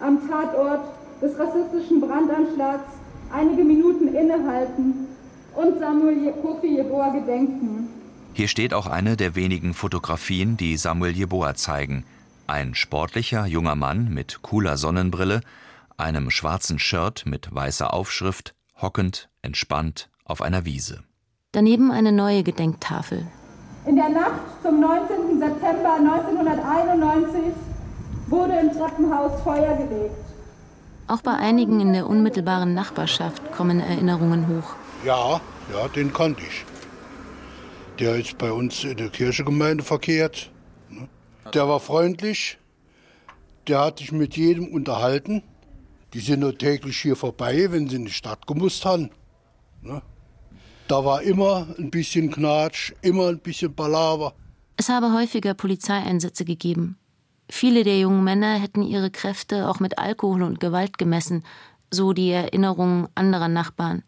am 0.00 0.26
Tatort 0.30 0.80
des 1.20 1.38
rassistischen 1.38 2.00
Brandanschlags 2.00 3.01
einige 3.32 3.64
Minuten 3.64 4.08
innehalten 4.08 5.06
und 5.54 5.78
Samuel 5.78 6.32
Kofi 6.42 6.76
Jeboa 6.76 7.10
gedenken. 7.10 7.88
Hier 8.34 8.48
steht 8.48 8.72
auch 8.72 8.86
eine 8.86 9.16
der 9.16 9.34
wenigen 9.34 9.74
Fotografien, 9.74 10.56
die 10.56 10.76
Samuel 10.76 11.12
Jeboa 11.12 11.54
zeigen. 11.54 12.04
Ein 12.46 12.74
sportlicher 12.74 13.46
junger 13.46 13.74
Mann 13.74 14.12
mit 14.12 14.42
cooler 14.42 14.76
Sonnenbrille, 14.76 15.40
einem 15.96 16.30
schwarzen 16.30 16.78
Shirt 16.78 17.24
mit 17.26 17.54
weißer 17.54 17.92
Aufschrift, 17.92 18.54
hockend, 18.80 19.28
entspannt 19.42 20.08
auf 20.24 20.42
einer 20.42 20.64
Wiese. 20.64 21.02
Daneben 21.52 21.90
eine 21.90 22.12
neue 22.12 22.42
Gedenktafel. 22.42 23.26
In 23.86 23.96
der 23.96 24.08
Nacht 24.08 24.40
zum 24.62 24.80
19. 24.80 25.38
September 25.38 25.94
1991 25.94 27.40
wurde 28.28 28.54
im 28.54 28.72
Treppenhaus 28.72 29.42
Feuer 29.42 29.76
gelegt. 29.76 30.31
Auch 31.06 31.20
bei 31.20 31.32
einigen 31.32 31.80
in 31.80 31.92
der 31.92 32.06
unmittelbaren 32.08 32.74
Nachbarschaft 32.74 33.52
kommen 33.52 33.80
Erinnerungen 33.80 34.48
hoch. 34.48 34.74
Ja, 35.04 35.40
ja, 35.72 35.88
den 35.88 36.12
kannte 36.12 36.42
ich. 36.42 36.64
Der 37.98 38.16
ist 38.16 38.38
bei 38.38 38.50
uns 38.50 38.84
in 38.84 38.96
der 38.96 39.10
Kirchegemeinde 39.10 39.84
verkehrt. 39.84 40.50
Ne? 40.88 41.08
Der 41.52 41.68
war 41.68 41.80
freundlich. 41.80 42.58
Der 43.68 43.80
hat 43.80 43.98
sich 43.98 44.12
mit 44.12 44.36
jedem 44.36 44.68
unterhalten. 44.68 45.42
Die 46.14 46.20
sind 46.20 46.40
nur 46.40 46.56
täglich 46.56 46.98
hier 46.98 47.16
vorbei, 47.16 47.68
wenn 47.70 47.88
sie 47.88 47.96
in 47.96 48.04
die 48.06 48.12
Stadt 48.12 48.46
gemusst 48.46 48.84
haben. 48.84 49.10
Ne? 49.82 50.02
Da 50.88 51.04
war 51.04 51.22
immer 51.22 51.66
ein 51.78 51.90
bisschen 51.90 52.30
Knatsch, 52.30 52.92
immer 53.02 53.28
ein 53.28 53.38
bisschen 53.38 53.74
Palaver. 53.74 54.34
Es 54.76 54.88
habe 54.88 55.12
häufiger 55.12 55.54
Polizeieinsätze 55.54 56.44
gegeben. 56.44 56.98
Viele 57.48 57.84
der 57.84 57.98
jungen 57.98 58.24
Männer 58.24 58.54
hätten 58.54 58.82
ihre 58.82 59.10
Kräfte 59.10 59.68
auch 59.68 59.80
mit 59.80 59.98
Alkohol 59.98 60.42
und 60.42 60.60
Gewalt 60.60 60.98
gemessen, 60.98 61.44
so 61.90 62.12
die 62.12 62.30
Erinnerungen 62.30 63.08
anderer 63.14 63.48
Nachbarn. 63.48 64.02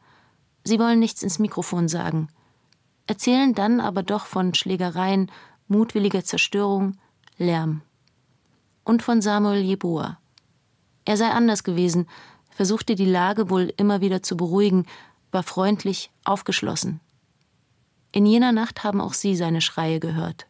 Sie 0.64 0.78
wollen 0.78 0.98
nichts 0.98 1.22
ins 1.22 1.38
Mikrofon 1.38 1.88
sagen, 1.88 2.28
erzählen 3.06 3.54
dann 3.54 3.80
aber 3.80 4.02
doch 4.02 4.24
von 4.24 4.54
Schlägereien, 4.54 5.30
mutwilliger 5.68 6.24
Zerstörung, 6.24 6.96
Lärm. 7.36 7.82
Und 8.84 9.02
von 9.02 9.20
Samuel 9.20 9.60
Jeboa. 9.62 10.18
Er 11.04 11.16
sei 11.16 11.30
anders 11.30 11.64
gewesen, 11.64 12.06
versuchte 12.50 12.94
die 12.94 13.04
Lage 13.04 13.50
wohl 13.50 13.72
immer 13.76 14.00
wieder 14.00 14.22
zu 14.22 14.36
beruhigen, 14.36 14.86
war 15.32 15.42
freundlich, 15.42 16.10
aufgeschlossen. 16.24 17.00
In 18.12 18.26
jener 18.26 18.52
Nacht 18.52 18.84
haben 18.84 19.00
auch 19.00 19.12
sie 19.12 19.34
seine 19.34 19.60
Schreie 19.60 19.98
gehört. 20.00 20.46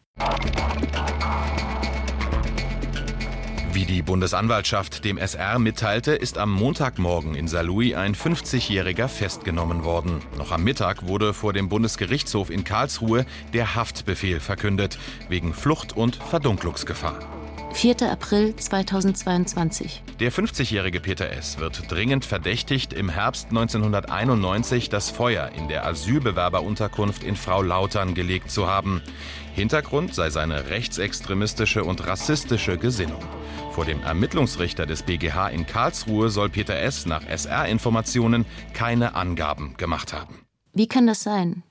Wie 3.75 3.83
die 3.83 4.01
Bundesanwaltschaft 4.01 5.03
dem 5.03 5.17
SR 5.17 5.59
mitteilte, 5.59 6.13
ist 6.13 6.37
am 6.37 6.49
Montagmorgen 6.49 7.35
in 7.35 7.49
Saarlouis 7.49 7.93
ein 7.93 8.15
50-Jähriger 8.15 9.09
festgenommen 9.09 9.83
worden. 9.83 10.21
Noch 10.37 10.53
am 10.53 10.63
Mittag 10.63 11.07
wurde 11.07 11.33
vor 11.33 11.51
dem 11.51 11.67
Bundesgerichtshof 11.67 12.49
in 12.49 12.63
Karlsruhe 12.63 13.25
der 13.51 13.75
Haftbefehl 13.75 14.39
verkündet, 14.39 14.97
wegen 15.27 15.53
Flucht 15.53 15.91
und 15.91 16.15
Verdunklungsgefahr. 16.15 17.19
4. 17.73 18.09
April 18.09 18.55
2022. 18.55 20.01
Der 20.21 20.31
50-jährige 20.31 21.01
Peter 21.01 21.29
S. 21.29 21.59
wird 21.59 21.91
dringend 21.91 22.23
verdächtigt, 22.23 22.93
im 22.93 23.09
Herbst 23.09 23.47
1991 23.49 24.87
das 24.87 25.09
Feuer 25.09 25.51
in 25.53 25.67
der 25.67 25.85
Asylbewerberunterkunft 25.85 27.25
in 27.25 27.35
Frau 27.35 27.61
Lautern 27.61 28.13
gelegt 28.13 28.49
zu 28.51 28.67
haben. 28.67 29.01
Hintergrund 29.53 30.15
sei 30.15 30.29
seine 30.29 30.69
rechtsextremistische 30.69 31.83
und 31.83 32.07
rassistische 32.07 32.77
Gesinnung. 32.77 33.21
Vor 33.75 33.83
dem 33.83 34.03
Ermittlungsrichter 34.03 34.85
des 34.85 35.03
BGH 35.03 35.49
in 35.49 35.67
Karlsruhe 35.67 36.29
soll 36.29 36.49
Peter 36.49 36.79
S. 36.79 37.05
nach 37.05 37.25
SR-Informationen 37.27 38.45
keine 38.71 39.15
Angaben 39.15 39.75
gemacht 39.75 40.13
haben. 40.13 40.45
Wie 40.71 40.87
kann 40.87 41.07
das 41.07 41.23
sein? 41.23 41.61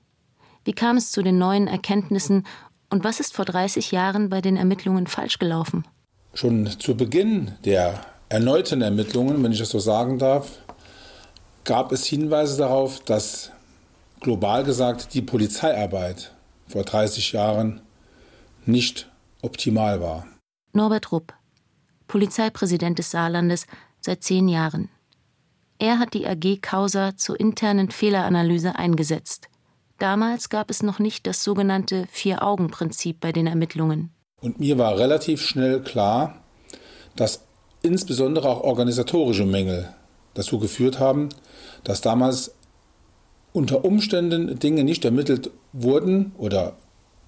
Wie 0.65 0.73
kam 0.73 0.97
es 0.97 1.09
zu 1.09 1.23
den 1.23 1.39
neuen 1.39 1.65
Erkenntnissen 1.65 2.45
und 2.91 3.03
was 3.03 3.19
ist 3.19 3.33
vor 3.33 3.45
30 3.45 3.89
Jahren 3.89 4.29
bei 4.29 4.39
den 4.39 4.55
Ermittlungen 4.55 5.07
falsch 5.07 5.39
gelaufen? 5.39 5.83
Schon 6.35 6.67
zu 6.79 6.95
Beginn 6.95 7.53
der 7.65 8.05
erneuten 8.29 8.83
Ermittlungen, 8.83 9.43
wenn 9.43 9.51
ich 9.51 9.57
das 9.57 9.69
so 9.69 9.79
sagen 9.79 10.19
darf, 10.19 10.59
gab 11.63 11.91
es 11.91 12.05
Hinweise 12.05 12.59
darauf, 12.59 12.99
dass 12.99 13.49
global 14.19 14.63
gesagt 14.63 15.15
die 15.15 15.23
Polizeiarbeit 15.23 16.35
vor 16.67 16.83
30 16.83 17.31
Jahren 17.31 17.81
nicht 18.67 19.09
optimal 19.41 20.01
war. 20.01 20.27
Norbert 20.71 21.11
Rupp, 21.11 21.33
Polizeipräsident 22.07 22.99
des 22.99 23.11
Saarlandes 23.11 23.67
seit 23.99 24.23
zehn 24.23 24.47
Jahren. 24.47 24.89
Er 25.77 25.99
hat 25.99 26.13
die 26.13 26.25
AG 26.25 26.61
Causa 26.61 27.17
zur 27.17 27.39
internen 27.39 27.91
Fehleranalyse 27.91 28.75
eingesetzt. 28.75 29.49
Damals 29.99 30.49
gab 30.49 30.69
es 30.69 30.83
noch 30.83 30.99
nicht 30.99 31.27
das 31.27 31.43
sogenannte 31.43 32.07
Vier-Augen-Prinzip 32.11 33.19
bei 33.19 33.31
den 33.31 33.47
Ermittlungen. 33.47 34.11
Und 34.41 34.59
mir 34.59 34.77
war 34.77 34.97
relativ 34.97 35.41
schnell 35.41 35.81
klar, 35.81 36.43
dass 37.15 37.41
insbesondere 37.81 38.49
auch 38.49 38.61
organisatorische 38.61 39.45
Mängel 39.45 39.93
dazu 40.33 40.59
geführt 40.59 40.99
haben, 40.99 41.29
dass 41.83 42.01
damals 42.01 42.53
unter 43.53 43.85
Umständen 43.85 44.59
Dinge 44.59 44.83
nicht 44.83 45.05
ermittelt 45.05 45.49
wurden 45.71 46.33
oder 46.37 46.75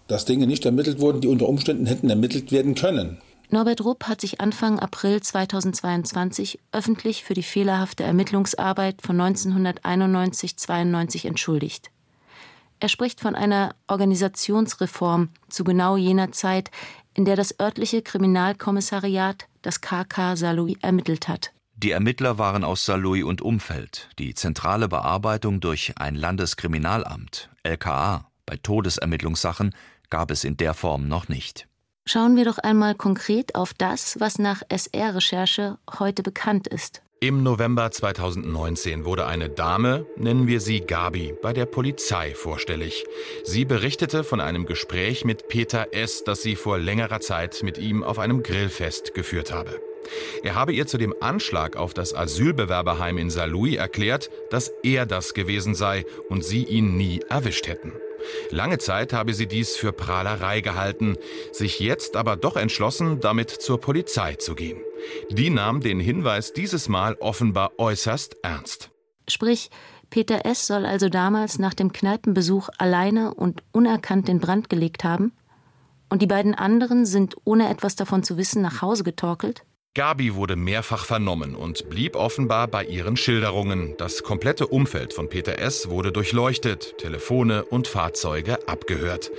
dass 0.08 0.26
Dinge 0.26 0.48
nicht 0.48 0.66
ermittelt 0.66 1.00
wurden, 1.00 1.22
die 1.22 1.28
unter 1.28 1.48
Umständen 1.48 1.86
hätten 1.86 2.10
ermittelt 2.10 2.52
werden 2.52 2.76
können. 2.76 3.18
Norbert 3.50 3.82
Rupp 3.82 4.10
hat 4.10 4.20
sich 4.20 4.42
Anfang 4.42 4.80
April 4.80 5.22
2022 5.22 6.60
öffentlich 6.74 7.24
für 7.24 7.34
die 7.34 7.44
fehlerhafte 7.44 8.04
Ermittlungsarbeit 8.04 9.02
von 9.02 9.16
1991-92 9.22 11.26
entschuldigt. 11.26 11.90
Er 12.82 12.90
spricht 12.90 13.22
von 13.22 13.36
einer 13.36 13.74
Organisationsreform 13.88 15.30
zu 15.48 15.64
genau 15.64 15.96
jener 15.96 16.34
Zeit, 16.34 16.72
in 17.14 17.24
der 17.24 17.38
das 17.38 17.58
örtliche 17.60 18.02
Kriminalkommissariat 18.02 19.48
das 19.62 19.80
KK 19.80 20.36
Saarlouis 20.36 20.76
ermittelt 20.82 21.30
hat. 21.30 21.54
Die 21.78 21.92
Ermittler 21.92 22.38
waren 22.38 22.66
aus 22.66 22.86
Saarlouis 22.86 23.24
und 23.24 23.42
Umfeld. 23.42 24.10
Die 24.20 24.34
zentrale 24.34 24.90
Bearbeitung 24.90 25.62
durch 25.62 25.94
ein 25.98 26.16
Landeskriminalamt, 26.16 27.50
LKA, 27.64 28.30
bei 28.46 28.58
Todesermittlungssachen 28.58 29.74
gab 30.10 30.32
es 30.32 30.44
in 30.44 30.58
der 30.58 30.74
Form 30.74 31.08
noch 31.08 31.30
nicht. 31.30 31.67
Schauen 32.10 32.38
wir 32.38 32.46
doch 32.46 32.58
einmal 32.58 32.96
konkret 32.96 33.54
auf 33.56 33.74
das, 33.74 34.18
was 34.18 34.40
nach 34.40 34.62
SR-Recherche 34.70 35.78
heute 36.00 36.24
bekannt 36.24 36.66
ist. 36.66 37.02
Im 37.20 37.44
November 37.44 37.92
2019 37.92 39.04
wurde 39.04 39.26
eine 39.26 39.50
Dame, 39.50 40.06
nennen 40.16 40.48
wir 40.48 40.62
sie 40.62 40.80
Gabi, 40.80 41.34
bei 41.42 41.52
der 41.52 41.66
Polizei 41.66 42.34
vorstellig. 42.34 43.04
Sie 43.44 43.66
berichtete 43.66 44.24
von 44.24 44.40
einem 44.40 44.66
Gespräch 44.66 45.26
mit 45.26 45.50
Peter 45.50 45.88
S., 45.92 46.24
das 46.24 46.42
sie 46.42 46.56
vor 46.56 46.78
längerer 46.78 47.20
Zeit 47.20 47.62
mit 47.62 47.78
ihm 47.78 48.04
auf 48.04 48.20
einem 48.20 48.42
Grillfest 48.42 49.14
geführt 49.14 49.52
habe. 49.52 49.82
Er 50.44 50.56
habe 50.56 50.72
ihr 50.72 50.88
zu 50.88 50.98
dem 50.98 51.14
Anschlag 51.20 51.76
auf 51.76 51.94
das 51.94 52.14
Asylbewerberheim 52.14 53.18
in 53.18 53.30
Saarlouis 53.30 53.76
erklärt, 53.76 54.30
dass 54.50 54.72
er 54.82 55.06
das 55.06 55.34
gewesen 55.34 55.76
sei 55.76 56.06
und 56.30 56.46
sie 56.46 56.64
ihn 56.64 56.96
nie 56.96 57.20
erwischt 57.28 57.68
hätten. 57.68 57.92
Lange 58.50 58.78
Zeit 58.78 59.14
habe 59.14 59.34
sie 59.34 59.48
dies 59.48 59.76
für 59.76 59.92
Prahlerei 59.92 60.62
gehalten, 60.62 61.18
sich 61.52 61.80
jetzt 61.80 62.16
aber 62.16 62.36
doch 62.36 62.56
entschlossen, 62.56 63.20
damit 63.20 63.50
zur 63.50 63.80
Polizei 63.80 64.36
zu 64.36 64.56
gehen. 64.56 64.80
Die 65.30 65.50
nahm 65.50 65.82
den 65.82 66.00
Hinweis 66.00 66.54
dieses 66.54 66.90
Mal 66.90 67.16
offenbar 67.16 67.72
äußerst 67.78 68.38
ernst. 68.44 68.92
Sprich, 69.28 69.70
Peter 70.10 70.46
S. 70.46 70.68
soll 70.68 70.86
also 70.86 71.10
damals 71.10 71.60
nach 71.60 71.74
dem 71.74 71.92
Kneipenbesuch 71.92 72.70
alleine 72.78 73.34
und 73.34 73.62
unerkannt 73.72 74.28
den 74.28 74.40
Brand 74.40 74.70
gelegt 74.70 75.04
haben? 75.04 75.34
Und 76.10 76.22
die 76.22 76.28
beiden 76.28 76.56
anderen 76.56 77.06
sind, 77.06 77.36
ohne 77.44 77.70
etwas 77.70 77.98
davon 77.98 78.24
zu 78.24 78.38
wissen, 78.38 78.62
nach 78.62 78.82
Hause 78.82 79.04
getorkelt? 79.04 79.64
Gabi 79.98 80.36
wurde 80.36 80.56
mehrfach 80.56 81.06
vernommen 81.06 81.56
und 81.56 81.90
blieb 81.90 82.16
offenbar 82.16 82.68
bei 82.68 82.84
ihren 82.86 83.18
Schilderungen. 83.18 83.96
Das 83.98 84.22
komplette 84.22 84.68
Umfeld 84.68 85.12
von 85.12 85.28
Peter 85.28 85.58
S. 85.58 85.90
wurde 85.90 86.12
durchleuchtet, 86.12 87.00
Telefone 87.00 87.66
und 87.66 87.88
Fahrzeuge 87.88 88.60
abgehört. 88.68 89.32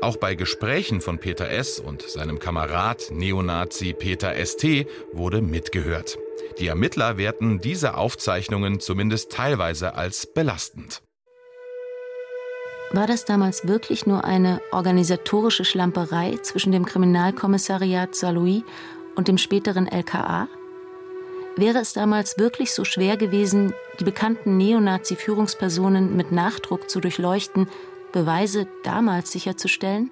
Auch 0.00 0.16
bei 0.16 0.34
Gesprächen 0.34 1.02
von 1.02 1.18
Peter 1.18 1.50
S. 1.50 1.78
und 1.80 2.00
seinem 2.00 2.38
Kamerad 2.38 3.10
Neonazi 3.10 3.92
Peter 3.92 4.34
St. 4.46 4.86
wurde 5.12 5.42
mitgehört. 5.42 6.16
Die 6.60 6.68
Ermittler 6.68 7.18
werten 7.18 7.60
diese 7.60 7.98
Aufzeichnungen 7.98 8.80
zumindest 8.80 9.32
teilweise 9.32 9.96
als 9.96 10.32
belastend. 10.32 11.02
War 12.92 13.06
das 13.06 13.26
damals 13.26 13.68
wirklich 13.68 14.06
nur 14.06 14.24
eine 14.24 14.62
organisatorische 14.70 15.66
Schlamperei 15.66 16.38
zwischen 16.40 16.72
dem 16.72 16.86
Kriminalkommissariat 16.86 18.14
Saarlouis 18.14 18.62
und 19.16 19.28
dem 19.28 19.38
späteren 19.38 19.88
LKA? 19.88 20.48
Wäre 21.56 21.78
es 21.78 21.94
damals 21.94 22.38
wirklich 22.38 22.74
so 22.74 22.84
schwer 22.84 23.16
gewesen, 23.16 23.72
die 23.98 24.04
bekannten 24.04 24.58
Neonazi-Führungspersonen 24.58 26.14
mit 26.14 26.30
Nachdruck 26.30 26.90
zu 26.90 27.00
durchleuchten, 27.00 27.68
Beweise 28.12 28.66
damals 28.84 29.32
sicherzustellen? 29.32 30.10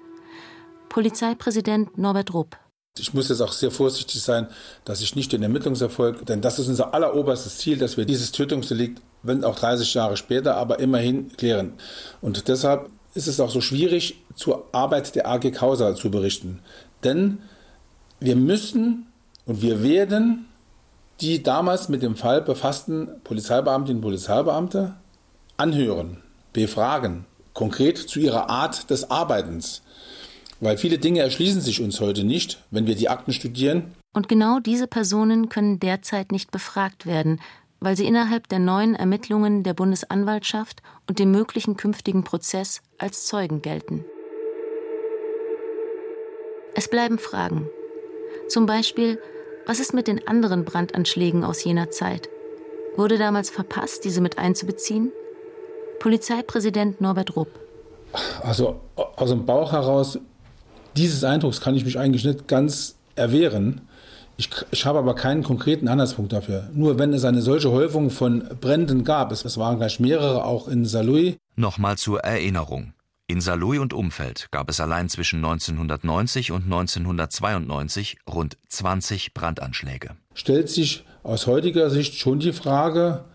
Polizeipräsident 0.89 1.97
Norbert 1.97 2.33
Rupp. 2.33 2.57
Ich 2.97 3.13
muss 3.13 3.29
jetzt 3.29 3.41
auch 3.41 3.51
sehr 3.51 3.71
vorsichtig 3.71 4.21
sein, 4.21 4.47
dass 4.85 5.01
ich 5.01 5.15
nicht 5.15 5.33
den 5.33 5.43
Ermittlungserfolg, 5.43 6.25
denn 6.25 6.41
das 6.41 6.59
ist 6.59 6.69
unser 6.69 6.93
alleroberstes 6.93 7.57
Ziel, 7.57 7.77
dass 7.77 7.97
wir 7.97 8.05
dieses 8.05 8.31
Tötungsdelikt, 8.31 9.01
wenn 9.21 9.43
auch 9.43 9.55
30 9.55 9.93
Jahre 9.93 10.15
später, 10.17 10.55
aber 10.55 10.79
immerhin 10.79 11.27
klären. 11.35 11.73
Und 12.21 12.47
deshalb 12.47 12.89
ist 13.13 13.27
es 13.27 13.39
auch 13.39 13.49
so 13.49 13.61
schwierig, 13.61 14.23
zur 14.35 14.69
Arbeit 14.71 15.15
der 15.15 15.27
AG 15.27 15.51
Causa 15.51 15.93
zu 15.95 16.09
berichten. 16.09 16.59
Denn 17.03 17.39
wir 18.25 18.35
müssen 18.35 19.07
und 19.45 19.61
wir 19.61 19.83
werden 19.83 20.45
die 21.21 21.43
damals 21.43 21.87
mit 21.89 22.01
dem 22.01 22.15
Fall 22.15 22.41
befassten 22.41 23.07
Polizeibeamtinnen 23.23 23.97
und 23.97 24.01
Polizeibeamte 24.01 24.95
anhören, 25.57 26.17
befragen, 26.51 27.25
konkret 27.53 27.97
zu 27.97 28.19
ihrer 28.19 28.49
Art 28.49 28.89
des 28.89 29.09
Arbeitens. 29.09 29.81
Weil 30.59 30.77
viele 30.77 30.97
Dinge 30.97 31.21
erschließen 31.21 31.61
sich 31.61 31.81
uns 31.81 32.01
heute 32.01 32.23
nicht, 32.23 32.61
wenn 32.71 32.87
wir 32.87 32.95
die 32.95 33.09
Akten 33.09 33.33
studieren. 33.33 33.93
Und 34.13 34.27
genau 34.27 34.59
diese 34.59 34.87
Personen 34.87 35.49
können 35.49 35.79
derzeit 35.79 36.31
nicht 36.31 36.51
befragt 36.51 37.05
werden, 37.05 37.39
weil 37.79 37.95
sie 37.95 38.05
innerhalb 38.05 38.47
der 38.47 38.59
neuen 38.59 38.95
Ermittlungen 38.95 39.63
der 39.63 39.73
Bundesanwaltschaft 39.73 40.81
und 41.07 41.19
dem 41.19 41.31
möglichen 41.31 41.77
künftigen 41.77 42.23
Prozess 42.23 42.81
als 42.97 43.25
Zeugen 43.25 43.61
gelten. 43.61 44.05
Es 46.73 46.89
bleiben 46.89 47.19
Fragen, 47.19 47.69
zum 48.47 48.65
Beispiel, 48.65 49.19
was 49.65 49.79
ist 49.79 49.93
mit 49.93 50.07
den 50.07 50.27
anderen 50.27 50.65
Brandanschlägen 50.65 51.43
aus 51.43 51.63
jener 51.63 51.89
Zeit? 51.89 52.29
Wurde 52.95 53.17
damals 53.17 53.49
verpasst, 53.49 54.05
diese 54.05 54.21
mit 54.21 54.37
einzubeziehen? 54.37 55.11
Polizeipräsident 55.99 57.01
Norbert 57.01 57.35
Rupp. 57.35 57.49
Also 58.41 58.79
aus 58.95 59.29
dem 59.29 59.45
Bauch 59.45 59.71
heraus, 59.71 60.19
dieses 60.95 61.23
Eindrucks 61.23 61.59
kann 61.59 61.75
ich 61.75 61.83
mich 61.83 61.99
eigentlich 61.99 62.23
nicht 62.23 62.47
ganz 62.47 62.95
erwehren. 63.15 63.81
Ich, 64.37 64.49
ich, 64.71 64.85
habe 64.85 64.99
aber 64.99 65.15
keinen 65.15 65.43
konkreten 65.43 65.87
Anhaltspunkt 65.87 66.33
dafür. 66.33 66.69
Nur 66.73 66.99
wenn 66.99 67.13
es 67.13 67.23
eine 67.23 67.41
solche 67.41 67.71
Häufung 67.71 68.09
von 68.09 68.47
Bränden 68.59 69.03
gab, 69.03 69.31
es, 69.31 69.45
es 69.45 69.57
waren 69.57 69.77
gleich 69.77 69.99
mehrere 69.99 70.43
auch 70.43 70.67
in 70.67 70.85
Saarlouis. 70.85 71.35
Nochmal 71.55 71.97
zur 71.97 72.19
Erinnerung. 72.19 72.94
In 73.27 73.41
Saarlouis 73.41 73.79
und 73.79 73.91
Umfeld 73.91 74.49
gab 74.51 74.69
es 74.69 74.79
allein 74.79 75.09
zwischen 75.09 75.43
1990 75.43 76.51
und 76.51 76.65
1992 76.65 78.17
rund 78.29 78.55
20 78.69 79.33
Brandanschläge. 79.33 80.11
Stellt 80.35 80.69
sich 80.69 81.05
aus 81.23 81.47
heutiger 81.47 81.89
Sicht 81.89 82.19
schon 82.19 82.39
die 82.39 82.53
Frage, 82.53 83.25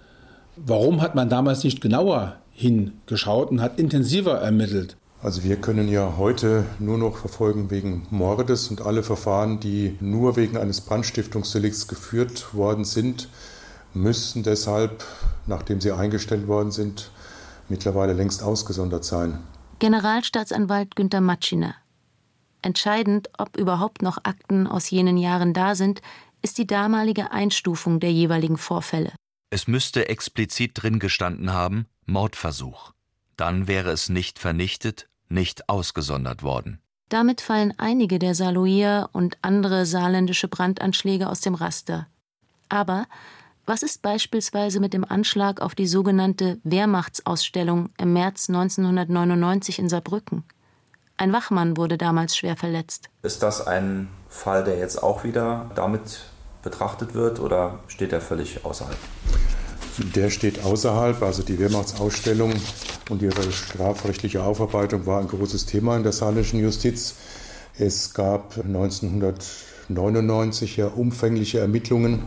warum 0.54 1.00
hat 1.00 1.16
man 1.16 1.28
damals 1.28 1.64
nicht 1.64 1.80
genauer 1.80 2.36
hingeschaut 2.52 3.50
und 3.50 3.60
hat 3.60 3.80
intensiver 3.80 4.38
ermittelt? 4.38 4.96
Also 5.24 5.42
wir 5.42 5.56
können 5.56 5.88
ja 5.88 6.14
heute 6.16 6.66
nur 6.78 6.96
noch 6.96 7.16
verfolgen 7.16 7.70
wegen 7.70 8.06
Mordes 8.10 8.68
und 8.68 8.82
alle 8.82 9.02
Verfahren, 9.02 9.58
die 9.58 9.96
nur 9.98 10.36
wegen 10.36 10.56
eines 10.56 10.82
Brandstiftungsdelikts 10.82 11.88
geführt 11.88 12.54
worden 12.54 12.84
sind, 12.84 13.28
müssten 13.92 14.44
deshalb, 14.44 15.04
nachdem 15.48 15.80
sie 15.80 15.90
eingestellt 15.90 16.46
worden 16.46 16.70
sind, 16.70 17.10
mittlerweile 17.68 18.12
längst 18.12 18.44
ausgesondert 18.44 19.04
sein. 19.04 19.40
Generalstaatsanwalt 19.80 20.94
Günter 20.94 21.22
Matschiner. 21.22 21.74
Entscheidend, 22.60 23.30
ob 23.38 23.56
überhaupt 23.56 24.02
noch 24.02 24.18
Akten 24.24 24.66
aus 24.66 24.90
jenen 24.90 25.16
Jahren 25.16 25.54
da 25.54 25.74
sind, 25.74 26.02
ist 26.42 26.58
die 26.58 26.66
damalige 26.66 27.32
Einstufung 27.32 27.98
der 27.98 28.12
jeweiligen 28.12 28.58
Vorfälle. 28.58 29.12
Es 29.48 29.66
müsste 29.66 30.08
explizit 30.10 30.72
drin 30.74 30.98
gestanden 30.98 31.54
haben 31.54 31.86
Mordversuch. 32.04 32.92
Dann 33.38 33.68
wäre 33.68 33.90
es 33.90 34.10
nicht 34.10 34.38
vernichtet, 34.38 35.08
nicht 35.30 35.70
ausgesondert 35.70 36.42
worden. 36.42 36.78
Damit 37.08 37.40
fallen 37.40 37.72
einige 37.78 38.18
der 38.18 38.34
Saarlouier 38.34 39.08
und 39.12 39.38
andere 39.40 39.86
saarländische 39.86 40.48
Brandanschläge 40.48 41.26
aus 41.26 41.40
dem 41.40 41.54
Raster. 41.54 42.06
Aber 42.68 43.06
was 43.70 43.84
ist 43.84 44.02
beispielsweise 44.02 44.80
mit 44.80 44.92
dem 44.94 45.04
Anschlag 45.04 45.60
auf 45.60 45.76
die 45.76 45.86
sogenannte 45.86 46.58
Wehrmachtsausstellung 46.64 47.90
im 47.98 48.12
März 48.12 48.48
1999 48.48 49.78
in 49.78 49.88
Saarbrücken? 49.88 50.42
Ein 51.16 51.32
Wachmann 51.32 51.76
wurde 51.76 51.96
damals 51.96 52.36
schwer 52.36 52.56
verletzt. 52.56 53.10
Ist 53.22 53.44
das 53.44 53.64
ein 53.64 54.08
Fall, 54.28 54.64
der 54.64 54.76
jetzt 54.78 55.00
auch 55.00 55.22
wieder 55.22 55.70
damit 55.76 56.22
betrachtet 56.64 57.14
wird 57.14 57.38
oder 57.38 57.78
steht 57.86 58.12
er 58.12 58.20
völlig 58.20 58.64
außerhalb? 58.64 58.98
Der 60.16 60.30
steht 60.30 60.64
außerhalb. 60.64 61.22
Also 61.22 61.44
die 61.44 61.60
Wehrmachtsausstellung 61.60 62.52
und 63.08 63.22
ihre 63.22 63.52
strafrechtliche 63.52 64.42
Aufarbeitung 64.42 65.06
war 65.06 65.20
ein 65.20 65.28
großes 65.28 65.66
Thema 65.66 65.96
in 65.96 66.02
der 66.02 66.10
saarländischen 66.10 66.58
Justiz. 66.58 67.14
Es 67.78 68.14
gab 68.14 68.56
1900 68.58 69.44
1999 69.90 70.76
ja 70.76 70.86
umfängliche 70.86 71.58
Ermittlungen, 71.58 72.22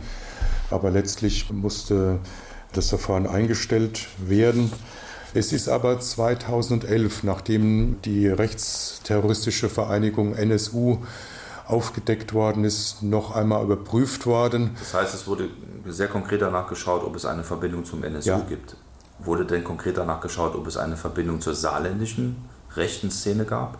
aber 0.74 0.90
letztlich 0.90 1.50
musste 1.50 2.18
das 2.72 2.88
Verfahren 2.88 3.26
eingestellt 3.26 4.06
werden. 4.18 4.72
Es 5.32 5.52
ist 5.52 5.68
aber 5.68 5.98
2011, 5.98 7.24
nachdem 7.24 8.00
die 8.02 8.28
rechtsterroristische 8.28 9.68
Vereinigung 9.68 10.34
NSU 10.34 10.98
aufgedeckt 11.66 12.34
worden 12.34 12.64
ist, 12.64 13.02
noch 13.02 13.34
einmal 13.34 13.64
überprüft 13.64 14.26
worden. 14.26 14.70
Das 14.78 14.94
heißt, 14.94 15.14
es 15.14 15.26
wurde 15.26 15.48
sehr 15.86 16.08
konkret 16.08 16.42
danach 16.42 16.68
geschaut, 16.68 17.02
ob 17.04 17.16
es 17.16 17.24
eine 17.24 17.42
Verbindung 17.42 17.84
zum 17.84 18.04
NSU 18.04 18.28
ja. 18.28 18.40
gibt. 18.40 18.76
Wurde 19.18 19.46
denn 19.46 19.64
konkret 19.64 19.96
danach 19.96 20.20
geschaut, 20.20 20.54
ob 20.54 20.66
es 20.66 20.76
eine 20.76 20.96
Verbindung 20.96 21.40
zur 21.40 21.54
saarländischen 21.54 22.36
rechten 22.76 23.10
Szene 23.10 23.44
gab? 23.44 23.78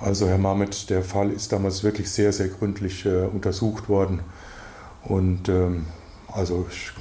Also 0.00 0.26
Herr 0.26 0.38
Mamet, 0.38 0.88
der 0.88 1.02
Fall 1.02 1.30
ist 1.30 1.52
damals 1.52 1.84
wirklich 1.84 2.10
sehr, 2.10 2.32
sehr 2.32 2.48
gründlich 2.48 3.04
äh, 3.04 3.26
untersucht 3.26 3.88
worden. 3.88 4.20
Und 5.04 5.48
ähm, 5.48 5.86
also 6.28 6.66
ich 6.70 6.92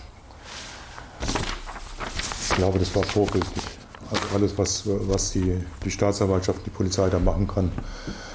glaube, 2.56 2.80
das 2.80 2.96
war 2.96 3.04
vorbildlich. 3.04 3.66
Also 4.12 4.24
alles, 4.34 4.58
was, 4.58 4.84
was 4.86 5.32
die, 5.32 5.58
die 5.84 5.92
Staatsanwaltschaft, 5.92 6.66
die 6.66 6.72
Polizei 6.72 7.10
da 7.10 7.20
machen 7.20 7.48
kann, 7.48 7.72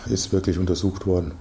ist 0.07 0.33
wirklich 0.33 0.59
untersucht 0.59 1.07
worden. 1.07 1.33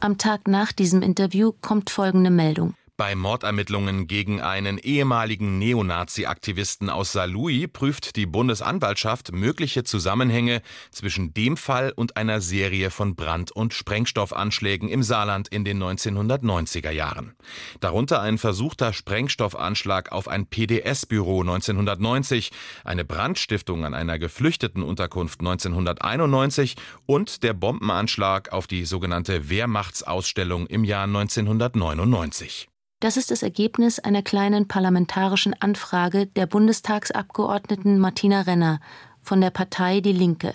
Am 0.00 0.16
Tag 0.16 0.46
nach 0.46 0.72
diesem 0.72 1.02
Interview 1.02 1.52
kommt 1.60 1.90
folgende 1.90 2.30
Meldung. 2.30 2.74
Bei 3.00 3.14
Mordermittlungen 3.14 4.08
gegen 4.08 4.42
einen 4.42 4.76
ehemaligen 4.76 5.58
Neonazi-Aktivisten 5.58 6.90
aus 6.90 7.12
Saarlouis 7.12 7.66
prüft 7.72 8.14
die 8.14 8.26
Bundesanwaltschaft 8.26 9.32
mögliche 9.32 9.84
Zusammenhänge 9.84 10.60
zwischen 10.90 11.32
dem 11.32 11.56
Fall 11.56 11.94
und 11.96 12.18
einer 12.18 12.42
Serie 12.42 12.90
von 12.90 13.16
Brand- 13.16 13.52
und 13.52 13.72
Sprengstoffanschlägen 13.72 14.90
im 14.90 15.02
Saarland 15.02 15.48
in 15.48 15.64
den 15.64 15.82
1990er 15.82 16.90
Jahren. 16.90 17.34
Darunter 17.80 18.20
ein 18.20 18.36
versuchter 18.36 18.92
Sprengstoffanschlag 18.92 20.12
auf 20.12 20.28
ein 20.28 20.44
PDS-Büro 20.44 21.40
1990, 21.40 22.50
eine 22.84 23.06
Brandstiftung 23.06 23.86
an 23.86 23.94
einer 23.94 24.18
Geflüchtetenunterkunft 24.18 25.40
1991 25.40 26.76
und 27.06 27.44
der 27.44 27.54
Bombenanschlag 27.54 28.52
auf 28.52 28.66
die 28.66 28.84
sogenannte 28.84 29.48
Wehrmachtsausstellung 29.48 30.66
im 30.66 30.84
Jahr 30.84 31.04
1999. 31.04 32.69
Das 33.00 33.16
ist 33.16 33.30
das 33.30 33.42
Ergebnis 33.42 33.98
einer 33.98 34.22
kleinen 34.22 34.68
parlamentarischen 34.68 35.54
Anfrage 35.60 36.26
der 36.26 36.46
Bundestagsabgeordneten 36.46 37.98
Martina 37.98 38.42
Renner 38.42 38.78
von 39.22 39.40
der 39.40 39.50
Partei 39.50 40.00
Die 40.00 40.12
Linke. 40.12 40.54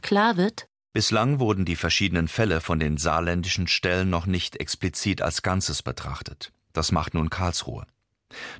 Klar 0.00 0.38
wird, 0.38 0.66
Bislang 0.94 1.38
wurden 1.38 1.66
die 1.66 1.76
verschiedenen 1.76 2.26
Fälle 2.26 2.62
von 2.62 2.80
den 2.80 2.96
saarländischen 2.96 3.68
Stellen 3.68 4.08
noch 4.08 4.24
nicht 4.24 4.56
explizit 4.56 5.20
als 5.20 5.42
Ganzes 5.42 5.82
betrachtet. 5.82 6.52
Das 6.72 6.90
macht 6.90 7.12
nun 7.12 7.28
Karlsruhe. 7.28 7.86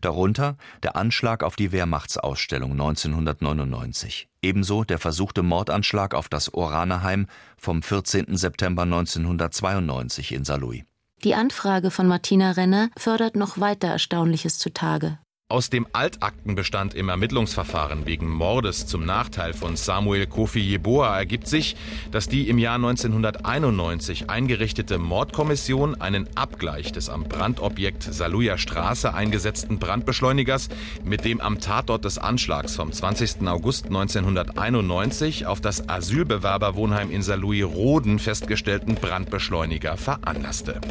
Darunter 0.03 0.57
der 0.83 0.95
Anschlag 0.95 1.43
auf 1.43 1.57
die 1.57 1.73
Wehrmachtsausstellung 1.73 2.73
1999, 2.73 4.29
ebenso 4.43 4.85
der 4.85 4.99
versuchte 4.99 5.43
Mordanschlag 5.43 6.15
auf 6.15 6.29
das 6.29 6.53
Oranerheim 6.53 7.27
vom 7.57 7.83
14. 7.83 8.37
September 8.37 8.83
1992 8.83 10.33
in 10.33 10.45
Saarlouis. 10.45 10.85
Die 11.25 11.35
Anfrage 11.35 11.91
von 11.91 12.07
Martina 12.07 12.53
Renner 12.53 12.91
fördert 12.97 13.35
noch 13.35 13.59
weiter 13.59 13.89
Erstaunliches 13.89 14.59
zutage. 14.59 15.19
Aus 15.51 15.71
dem 15.71 15.87
Altaktenbestand 15.95 16.93
im 16.93 17.09
Ermittlungsverfahren 17.09 18.05
wegen 18.05 18.29
Mordes 18.29 18.87
zum 18.87 19.07
Nachteil 19.07 19.55
von 19.55 19.77
Samuel 19.77 20.27
Kofi 20.27 20.61
Jeboa 20.61 21.17
ergibt 21.17 21.49
sich, 21.49 21.75
dass 22.11 22.29
die 22.29 22.51
im 22.51 22.59
Jahr 22.59 22.75
1991 22.75 24.29
eingerichtete 24.29 24.99
Mordkommission 24.99 25.99
einen 26.03 26.29
Abgleich 26.37 26.93
des 26.93 27.09
am 27.09 27.25
Brandobjekt 27.25 28.03
Saluja 28.03 28.59
Straße 28.59 29.15
eingesetzten 29.15 29.79
Brandbeschleunigers 29.79 30.69
mit 31.03 31.25
dem 31.25 31.41
am 31.41 31.59
Tatort 31.61 32.05
des 32.05 32.19
Anschlags 32.19 32.77
vom 32.77 32.93
20. 32.93 33.49
August 33.49 33.87
1991 33.87 35.47
auf 35.47 35.63
das 35.63 35.89
Asylbewerberwohnheim 35.89 37.11
in 37.11 37.23
Saarlouis-Roden 37.23 38.19
festgestellten 38.19 38.97
Brandbeschleuniger 38.97 39.97
veranlasste. 39.97 40.83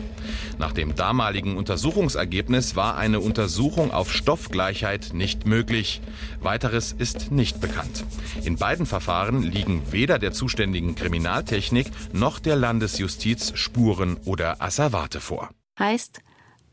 Nach 0.57 0.73
dem 0.73 0.95
damaligen 0.95 1.57
Untersuchungsergebnis 1.57 2.75
war 2.75 2.97
eine 2.97 3.19
Untersuchung 3.19 3.91
auf 3.91 4.11
Stoff 4.11 4.46
Stoffgleichheit 4.47 5.13
nicht 5.13 5.45
möglich. 5.45 5.99
Weiteres 6.39 6.93
ist 6.93 7.31
nicht 7.31 7.59
bekannt. 7.59 8.05
In 8.45 8.55
beiden 8.55 8.85
Verfahren 8.85 9.43
liegen 9.43 9.91
weder 9.91 10.19
der 10.19 10.31
zuständigen 10.31 10.95
Kriminaltechnik 10.95 11.87
noch 12.13 12.39
der 12.39 12.55
Landesjustiz 12.55 13.51
Spuren 13.57 14.15
oder 14.23 14.61
Asservate 14.61 15.19
vor. 15.19 15.49
Heißt, 15.77 16.21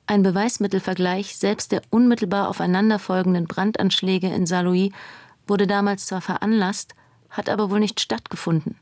ein 0.07 0.23
Beweismittelvergleich 0.23 1.37
selbst 1.37 1.73
der 1.73 1.83
unmittelbar 1.91 2.49
aufeinanderfolgenden 2.49 3.47
Brandanschläge 3.47 4.29
in 4.29 4.47
Saarlouis 4.47 4.93
wurde 5.49 5.67
damals 5.67 6.07
zwar 6.07 6.21
veranlasst, 6.21 6.95
hat 7.29 7.49
aber 7.49 7.71
wohl 7.71 7.81
nicht 7.81 7.99
stattgefunden. 7.99 8.77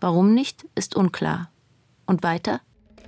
Warum 0.00 0.34
nicht, 0.34 0.66
ist 0.76 0.94
unklar. 0.94 1.50
Und 2.06 2.22
weiter? 2.22 2.60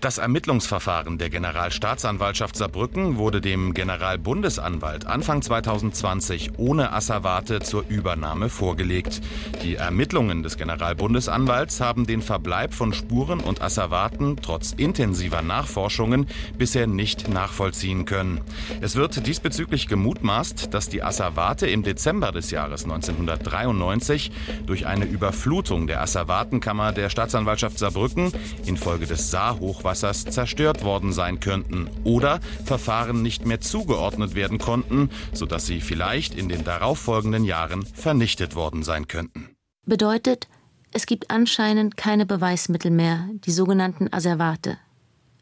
Das 0.03 0.19
Ermittlungsverfahren 0.19 1.17
der 1.17 1.31
Generalstaatsanwaltschaft 1.31 2.57
Saarbrücken 2.57 3.19
wurde 3.19 3.41
dem 3.41 3.73
Generalbundesanwalt 3.73 5.07
Anfang 5.07 5.43
2020 5.43 6.59
ohne 6.59 6.93
Asservate 6.93 7.61
zur 7.61 7.85
Übernahme 7.89 8.49
vorgelegt. 8.49 9.21
Die 9.63 9.77
Ermittlungen 9.77 10.43
des 10.43 10.57
Generalbundesanwalts 10.57 11.81
haben 11.81 12.05
den 12.05 12.21
Verbleib 12.21 12.75
von 12.75 12.93
Spuren 12.93 13.39
und 13.39 13.63
Asservaten 13.63 14.39
trotz 14.43 14.73
intensiver 14.73 15.41
Nachforschungen 15.41 16.27
bisher 16.59 16.89
nicht 16.89 17.29
nachvollziehen 17.29 18.05
können. 18.05 18.41
Es 18.81 18.97
wird 18.97 19.25
diesbezüglich 19.25 19.87
gemutmaßt, 19.87 20.75
dass 20.75 20.89
die 20.89 21.05
Asservate 21.05 21.69
im 21.69 21.85
Dezember 21.85 22.33
des 22.33 22.51
Jahres 22.51 22.83
1993 22.83 24.33
durch 24.67 24.85
eine 24.85 25.05
Überflutung 25.05 25.87
der 25.87 26.03
Asservatenkammer 26.03 26.91
der 26.91 27.09
Staatsanwaltschaft 27.09 27.79
Saarbrücken 27.79 28.33
infolge 28.67 29.07
des 29.07 29.31
Saarhochwassers 29.31 29.92
Hochwassers 29.93 30.25
zerstört 30.25 30.85
worden 30.85 31.13
sein 31.13 31.39
könnten 31.39 31.91
oder 32.03 32.41
Verfahren 32.65 33.21
nicht 33.21 33.45
mehr 33.45 33.61
zugeordnet 33.61 34.35
werden 34.35 34.57
konnten, 34.57 35.11
sodass 35.35 35.67
sie 35.67 35.83
vielleicht 35.83 36.35
in 36.35 36.49
den 36.49 36.65
darauffolgenden 36.65 37.45
Jahren 37.45 37.85
vernichtet 37.85 38.55
worden 38.55 38.83
sein 38.85 39.07
könnten. 39.07 39.51
Bedeutet, 39.85 40.49
es 40.93 41.05
gibt 41.05 41.31
anscheinend 41.31 41.99
keine 41.99 42.25
Beweismittel 42.25 42.91
mehr, 42.91 43.29
die 43.45 43.51
sogenannten 43.51 44.11
Asservate. 44.11 44.79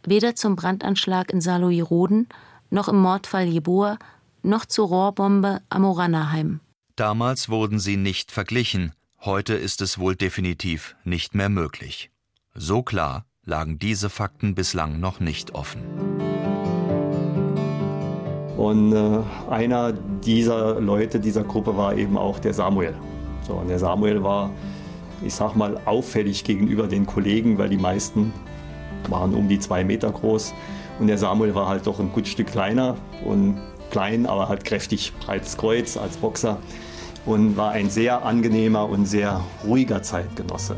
Weder 0.05 0.35
zum 0.35 0.57
Brandanschlag 0.57 1.31
in 1.33 1.41
Saarlouis-Roden, 1.41 2.29
noch 2.71 2.89
im 2.89 3.01
Mordfall 3.01 3.47
Jeboa, 3.47 3.99
noch 4.43 4.67
zur 4.67 4.89
Rohrbombe 4.89 5.61
am 5.69 5.85
Orannerheim. 5.85 6.59
Damals 6.97 7.49
wurden 7.49 7.79
sie 7.79 7.97
nicht 7.97 8.33
verglichen, 8.33 8.95
heute 9.21 9.55
ist 9.55 9.81
es 9.81 9.99
wohl 9.99 10.17
definitiv 10.17 10.97
nicht 11.05 11.37
mehr 11.37 11.51
möglich. 11.51 12.11
So 12.55 12.83
klar 12.83 13.27
lagen 13.45 13.79
diese 13.79 14.11
Fakten 14.11 14.55
bislang 14.55 15.01
noch 15.01 15.21
nicht 15.21 15.55
offen. 15.55 15.83
Und 18.57 18.93
äh, 18.93 19.21
einer 19.49 19.93
dieser 19.93 20.81
Leute, 20.81 21.19
dieser 21.19 21.45
Gruppe 21.45 21.77
war 21.77 21.97
eben 21.97 22.19
auch 22.19 22.39
der 22.39 22.53
Samuel. 22.53 22.95
So, 23.47 23.55
und 23.55 23.69
der 23.69 23.79
Samuel 23.79 24.23
war, 24.23 24.51
ich 25.25 25.35
sag 25.35 25.57
mal, 25.57 25.81
auffällig 25.87 26.45
gegenüber 26.45 26.87
den 26.87 27.07
Kollegen, 27.07 27.57
weil 27.57 27.71
die 27.71 27.79
meisten 27.79 28.33
waren 29.09 29.35
um 29.35 29.49
die 29.49 29.59
zwei 29.59 29.83
Meter 29.83 30.11
groß. 30.11 30.53
Und 30.99 31.07
der 31.07 31.17
Samuel 31.17 31.55
war 31.55 31.69
halt 31.69 31.87
doch 31.87 31.99
ein 32.01 32.13
gut 32.13 32.29
Stück 32.29 32.49
kleiner 32.49 32.97
und 33.25 33.59
klein, 33.91 34.27
aber 34.27 34.49
halt 34.49 34.65
kräftig, 34.65 35.13
breites 35.25 35.57
Kreuz 35.57 35.97
als 35.97 36.19
Boxer 36.19 36.59
und 37.27 37.57
war 37.57 37.73
ein 37.73 37.89
sehr 37.91 38.25
angenehmer 38.25 38.89
und 38.89 39.07
sehr 39.07 39.41
ruhiger 39.65 40.03
Zeitgenosse. 40.03 40.77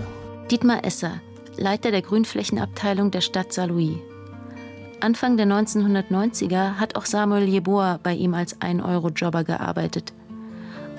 Dietmar 0.51 0.85
Esser, 0.85 1.20
Leiter 1.57 1.91
der 1.91 2.03
Grünflächenabteilung 2.03 3.11
der 3.11 3.21
Stadt 3.21 3.53
Saarlouis. 3.53 3.97
Anfang 5.01 5.37
der 5.37 5.47
1990er 5.47 6.77
hat 6.77 6.97
auch 6.97 7.05
Samuel 7.05 7.45
Jeboa 7.45 7.99
bei 8.03 8.15
ihm 8.15 8.35
als 8.35 8.61
1-Euro-Jobber 8.61 9.45
gearbeitet. 9.45 10.15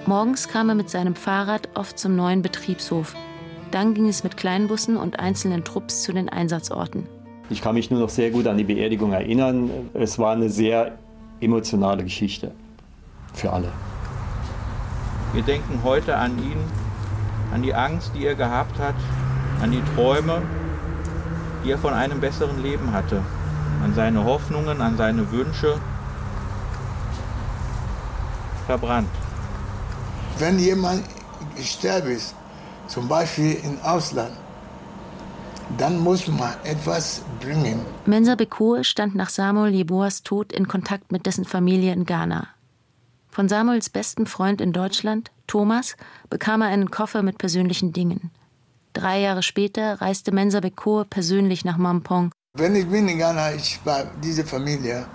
Morgens 0.06 0.48
kam 0.48 0.70
er 0.70 0.76
mit 0.76 0.90
seinem 0.90 1.16
Fahrrad 1.16 1.70
oft 1.76 1.98
zum 1.98 2.16
neuen 2.16 2.42
Betriebshof. 2.42 3.16
Dann 3.72 3.96
ging 3.96 4.08
es 4.08 4.24
mit 4.24 4.38
Kleinbussen 4.38 4.98
und 4.98 5.20
einzelnen 5.20 5.64
Trupps 5.64 6.04
zu 6.04 6.14
den 6.14 6.30
Einsatzorten. 6.30 7.08
Ich 7.50 7.62
kann 7.62 7.76
mich 7.76 7.90
nur 7.90 8.00
noch 8.00 8.10
sehr 8.10 8.30
gut 8.30 8.46
an 8.46 8.58
die 8.58 8.64
Beerdigung 8.64 9.12
erinnern. 9.12 9.72
Es 9.94 10.20
war 10.20 10.34
eine 10.34 10.50
sehr 10.50 11.00
emotionale 11.40 12.04
Geschichte 12.04 12.52
für 13.34 13.52
alle. 13.52 13.72
Wir 15.34 15.42
denken 15.42 15.80
heute 15.84 16.16
an 16.16 16.38
ihn, 16.38 16.60
an 17.52 17.64
die 17.64 17.74
Angst, 17.74 18.12
die 18.16 18.26
er 18.26 18.36
gehabt 18.36 18.78
hat, 18.78 18.96
an 19.64 19.72
die 19.72 19.84
Träume, 19.96 20.42
die 21.64 21.72
er 21.72 21.78
von 21.78 21.94
einem 21.94 22.20
besseren 22.20 22.62
Leben 22.62 22.92
hatte, 22.92 23.24
an 23.82 23.94
seine 23.96 24.26
Hoffnungen, 24.26 24.82
an 24.82 24.98
seine 24.98 25.32
Wünsche, 25.32 25.80
verbrannt. 28.66 29.10
Wenn 30.38 30.60
jemand 30.60 31.04
gestorben 31.56 32.12
ist, 32.12 32.36
zum 32.88 33.08
Beispiel 33.08 33.54
im 33.64 33.80
Ausland, 33.84 34.34
dann 35.78 35.98
muss 35.98 36.28
man 36.28 36.54
etwas 36.66 37.22
bringen. 37.40 37.80
Mensa 38.06 38.36
Bekoe 38.36 38.84
stand 38.84 39.16
nach 39.16 39.30
Samuel 39.30 39.74
Jeboas 39.74 40.24
Tod 40.24 40.52
in 40.52 40.68
Kontakt 40.68 41.14
mit 41.14 41.26
dessen 41.26 41.46
Familie 41.46 41.94
in 41.94 42.06
Ghana. 42.06 42.48
Von 43.30 43.48
Samuels 43.48 43.90
bestem 43.90 44.26
Freund 44.26 44.60
in 44.60 44.74
Deutschland, 44.74 45.32
Thomas, 45.48 45.96
bekam 46.30 46.62
er 46.62 46.68
einen 46.68 46.92
Koffer 46.92 47.24
mit 47.24 47.38
persönlichen 47.38 47.94
Dingen. 47.94 48.30
Drei 48.94 49.22
Jahre 49.22 49.42
später 49.42 50.02
reiste 50.02 50.32
Mensa 50.32 50.60
Bekoe 50.60 51.06
persönlich 51.06 51.66
nach 51.66 51.78
Mampong. 51.78 52.32
Wenn 52.56 52.76
ich 52.76 52.88
bin 52.88 53.08
in 53.08 53.18
Ghana, 53.18 53.56
ich 53.56 53.80
war 53.84 54.06
diese 54.24 54.46
Familie. 54.46 55.08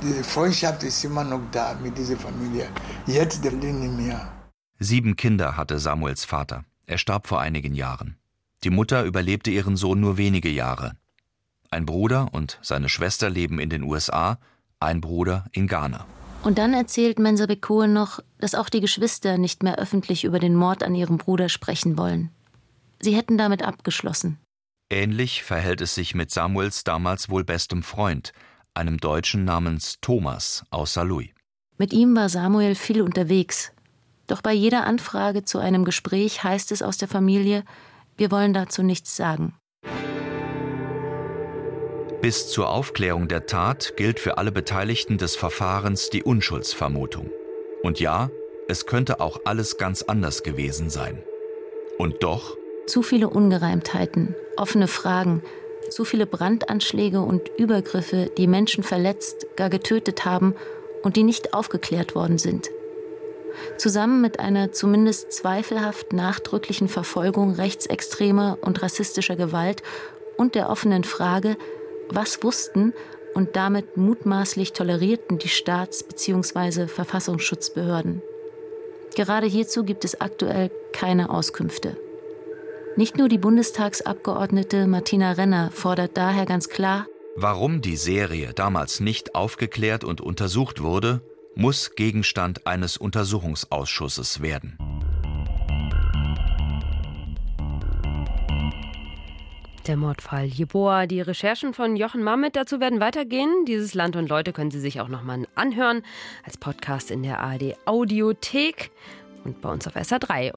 Die 0.00 0.22
Freundschaft 0.22 0.84
ist 0.84 1.04
immer 1.04 1.24
noch 1.24 1.40
da 1.50 1.76
mit 1.82 1.98
dieser 1.98 2.16
Familie. 2.16 2.68
Jetzt 3.06 3.44
der 3.44 3.52
nicht 3.52 3.96
mehr. 3.96 4.32
Sieben 4.78 5.16
Kinder 5.16 5.56
hatte 5.56 5.78
Samuels 5.78 6.24
Vater. 6.24 6.64
Er 6.86 6.98
starb 6.98 7.26
vor 7.26 7.40
einigen 7.40 7.74
Jahren. 7.74 8.16
Die 8.64 8.70
Mutter 8.70 9.04
überlebte 9.04 9.50
ihren 9.50 9.76
Sohn 9.76 10.00
nur 10.00 10.16
wenige 10.16 10.48
Jahre. 10.48 10.92
Ein 11.70 11.86
Bruder 11.86 12.28
und 12.32 12.58
seine 12.62 12.88
Schwester 12.88 13.28
leben 13.28 13.58
in 13.58 13.70
den 13.70 13.82
USA, 13.82 14.38
ein 14.78 15.00
Bruder 15.00 15.46
in 15.52 15.66
Ghana. 15.66 16.06
Und 16.42 16.58
dann 16.58 16.74
erzählt 16.74 17.20
Mensa 17.20 17.46
Bekoe 17.46 17.86
noch, 17.86 18.18
dass 18.38 18.56
auch 18.56 18.68
die 18.68 18.80
Geschwister 18.80 19.38
nicht 19.38 19.62
mehr 19.62 19.78
öffentlich 19.78 20.24
über 20.24 20.40
den 20.40 20.56
Mord 20.56 20.82
an 20.82 20.94
ihrem 20.94 21.18
Bruder 21.18 21.48
sprechen 21.48 21.96
wollen. 21.96 22.30
Sie 23.00 23.14
hätten 23.14 23.38
damit 23.38 23.62
abgeschlossen. 23.62 24.38
Ähnlich 24.90 25.44
verhält 25.44 25.80
es 25.80 25.94
sich 25.94 26.14
mit 26.14 26.30
Samuels 26.30 26.84
damals 26.84 27.30
wohl 27.30 27.44
bestem 27.44 27.82
Freund, 27.82 28.32
einem 28.74 28.98
Deutschen 28.98 29.44
namens 29.44 29.98
Thomas 30.00 30.64
aus 30.70 30.94
Saarlouis. 30.94 31.30
Mit 31.78 31.92
ihm 31.92 32.14
war 32.16 32.28
Samuel 32.28 32.74
viel 32.74 33.02
unterwegs. 33.02 33.72
Doch 34.26 34.42
bei 34.42 34.52
jeder 34.52 34.84
Anfrage 34.84 35.44
zu 35.44 35.58
einem 35.58 35.84
Gespräch 35.84 36.42
heißt 36.42 36.72
es 36.72 36.82
aus 36.82 36.98
der 36.98 37.08
Familie, 37.08 37.64
wir 38.16 38.30
wollen 38.30 38.52
dazu 38.52 38.82
nichts 38.82 39.16
sagen. 39.16 39.54
Bis 42.22 42.46
zur 42.46 42.68
Aufklärung 42.68 43.26
der 43.26 43.46
Tat 43.46 43.94
gilt 43.96 44.20
für 44.20 44.38
alle 44.38 44.52
Beteiligten 44.52 45.18
des 45.18 45.34
Verfahrens 45.34 46.08
die 46.08 46.22
Unschuldsvermutung. 46.22 47.32
Und 47.82 47.98
ja, 47.98 48.30
es 48.68 48.86
könnte 48.86 49.20
auch 49.20 49.40
alles 49.44 49.76
ganz 49.76 50.02
anders 50.02 50.44
gewesen 50.44 50.88
sein. 50.88 51.20
Und 51.98 52.22
doch. 52.22 52.56
Zu 52.86 53.02
viele 53.02 53.28
Ungereimtheiten, 53.28 54.36
offene 54.56 54.86
Fragen, 54.86 55.42
zu 55.90 56.04
viele 56.04 56.26
Brandanschläge 56.26 57.20
und 57.20 57.50
Übergriffe, 57.58 58.30
die 58.38 58.46
Menschen 58.46 58.84
verletzt, 58.84 59.48
gar 59.56 59.68
getötet 59.68 60.24
haben 60.24 60.54
und 61.02 61.16
die 61.16 61.24
nicht 61.24 61.54
aufgeklärt 61.54 62.14
worden 62.14 62.38
sind. 62.38 62.70
Zusammen 63.78 64.20
mit 64.20 64.38
einer 64.38 64.70
zumindest 64.70 65.32
zweifelhaft 65.32 66.12
nachdrücklichen 66.12 66.86
Verfolgung 66.86 67.54
rechtsextremer 67.54 68.58
und 68.60 68.80
rassistischer 68.80 69.34
Gewalt 69.34 69.82
und 70.36 70.54
der 70.54 70.70
offenen 70.70 71.02
Frage, 71.02 71.56
was 72.10 72.42
wussten 72.42 72.92
und 73.34 73.56
damit 73.56 73.96
mutmaßlich 73.96 74.72
tolerierten 74.72 75.38
die 75.38 75.48
Staats- 75.48 76.02
bzw. 76.02 76.86
Verfassungsschutzbehörden. 76.86 78.22
Gerade 79.14 79.46
hierzu 79.46 79.84
gibt 79.84 80.04
es 80.04 80.20
aktuell 80.20 80.70
keine 80.92 81.30
Auskünfte. 81.30 81.96
Nicht 82.96 83.16
nur 83.16 83.28
die 83.28 83.38
Bundestagsabgeordnete 83.38 84.86
Martina 84.86 85.32
Renner 85.32 85.70
fordert 85.70 86.16
daher 86.16 86.46
ganz 86.46 86.68
klar, 86.68 87.06
Warum 87.34 87.80
die 87.80 87.96
Serie 87.96 88.52
damals 88.52 89.00
nicht 89.00 89.34
aufgeklärt 89.34 90.04
und 90.04 90.20
untersucht 90.20 90.82
wurde, 90.82 91.22
muss 91.54 91.94
Gegenstand 91.94 92.66
eines 92.66 92.98
Untersuchungsausschusses 92.98 94.42
werden. 94.42 94.76
Der 99.86 99.96
Mordfall 99.96 100.44
Jeboa. 100.44 101.06
Die 101.06 101.20
Recherchen 101.20 101.74
von 101.74 101.96
Jochen 101.96 102.22
Mamet 102.22 102.54
dazu 102.54 102.78
werden 102.78 103.00
weitergehen. 103.00 103.64
Dieses 103.66 103.94
Land 103.94 104.14
und 104.14 104.28
Leute 104.28 104.52
können 104.52 104.70
Sie 104.70 104.78
sich 104.78 105.00
auch 105.00 105.08
nochmal 105.08 105.48
anhören 105.56 106.02
als 106.44 106.56
Podcast 106.56 107.10
in 107.10 107.22
der 107.22 107.40
ARD 107.40 107.76
Audiothek 107.84 108.92
und 109.44 109.60
bei 109.60 109.70
uns 109.70 109.86
auf 109.88 109.96
SA3. 109.96 110.50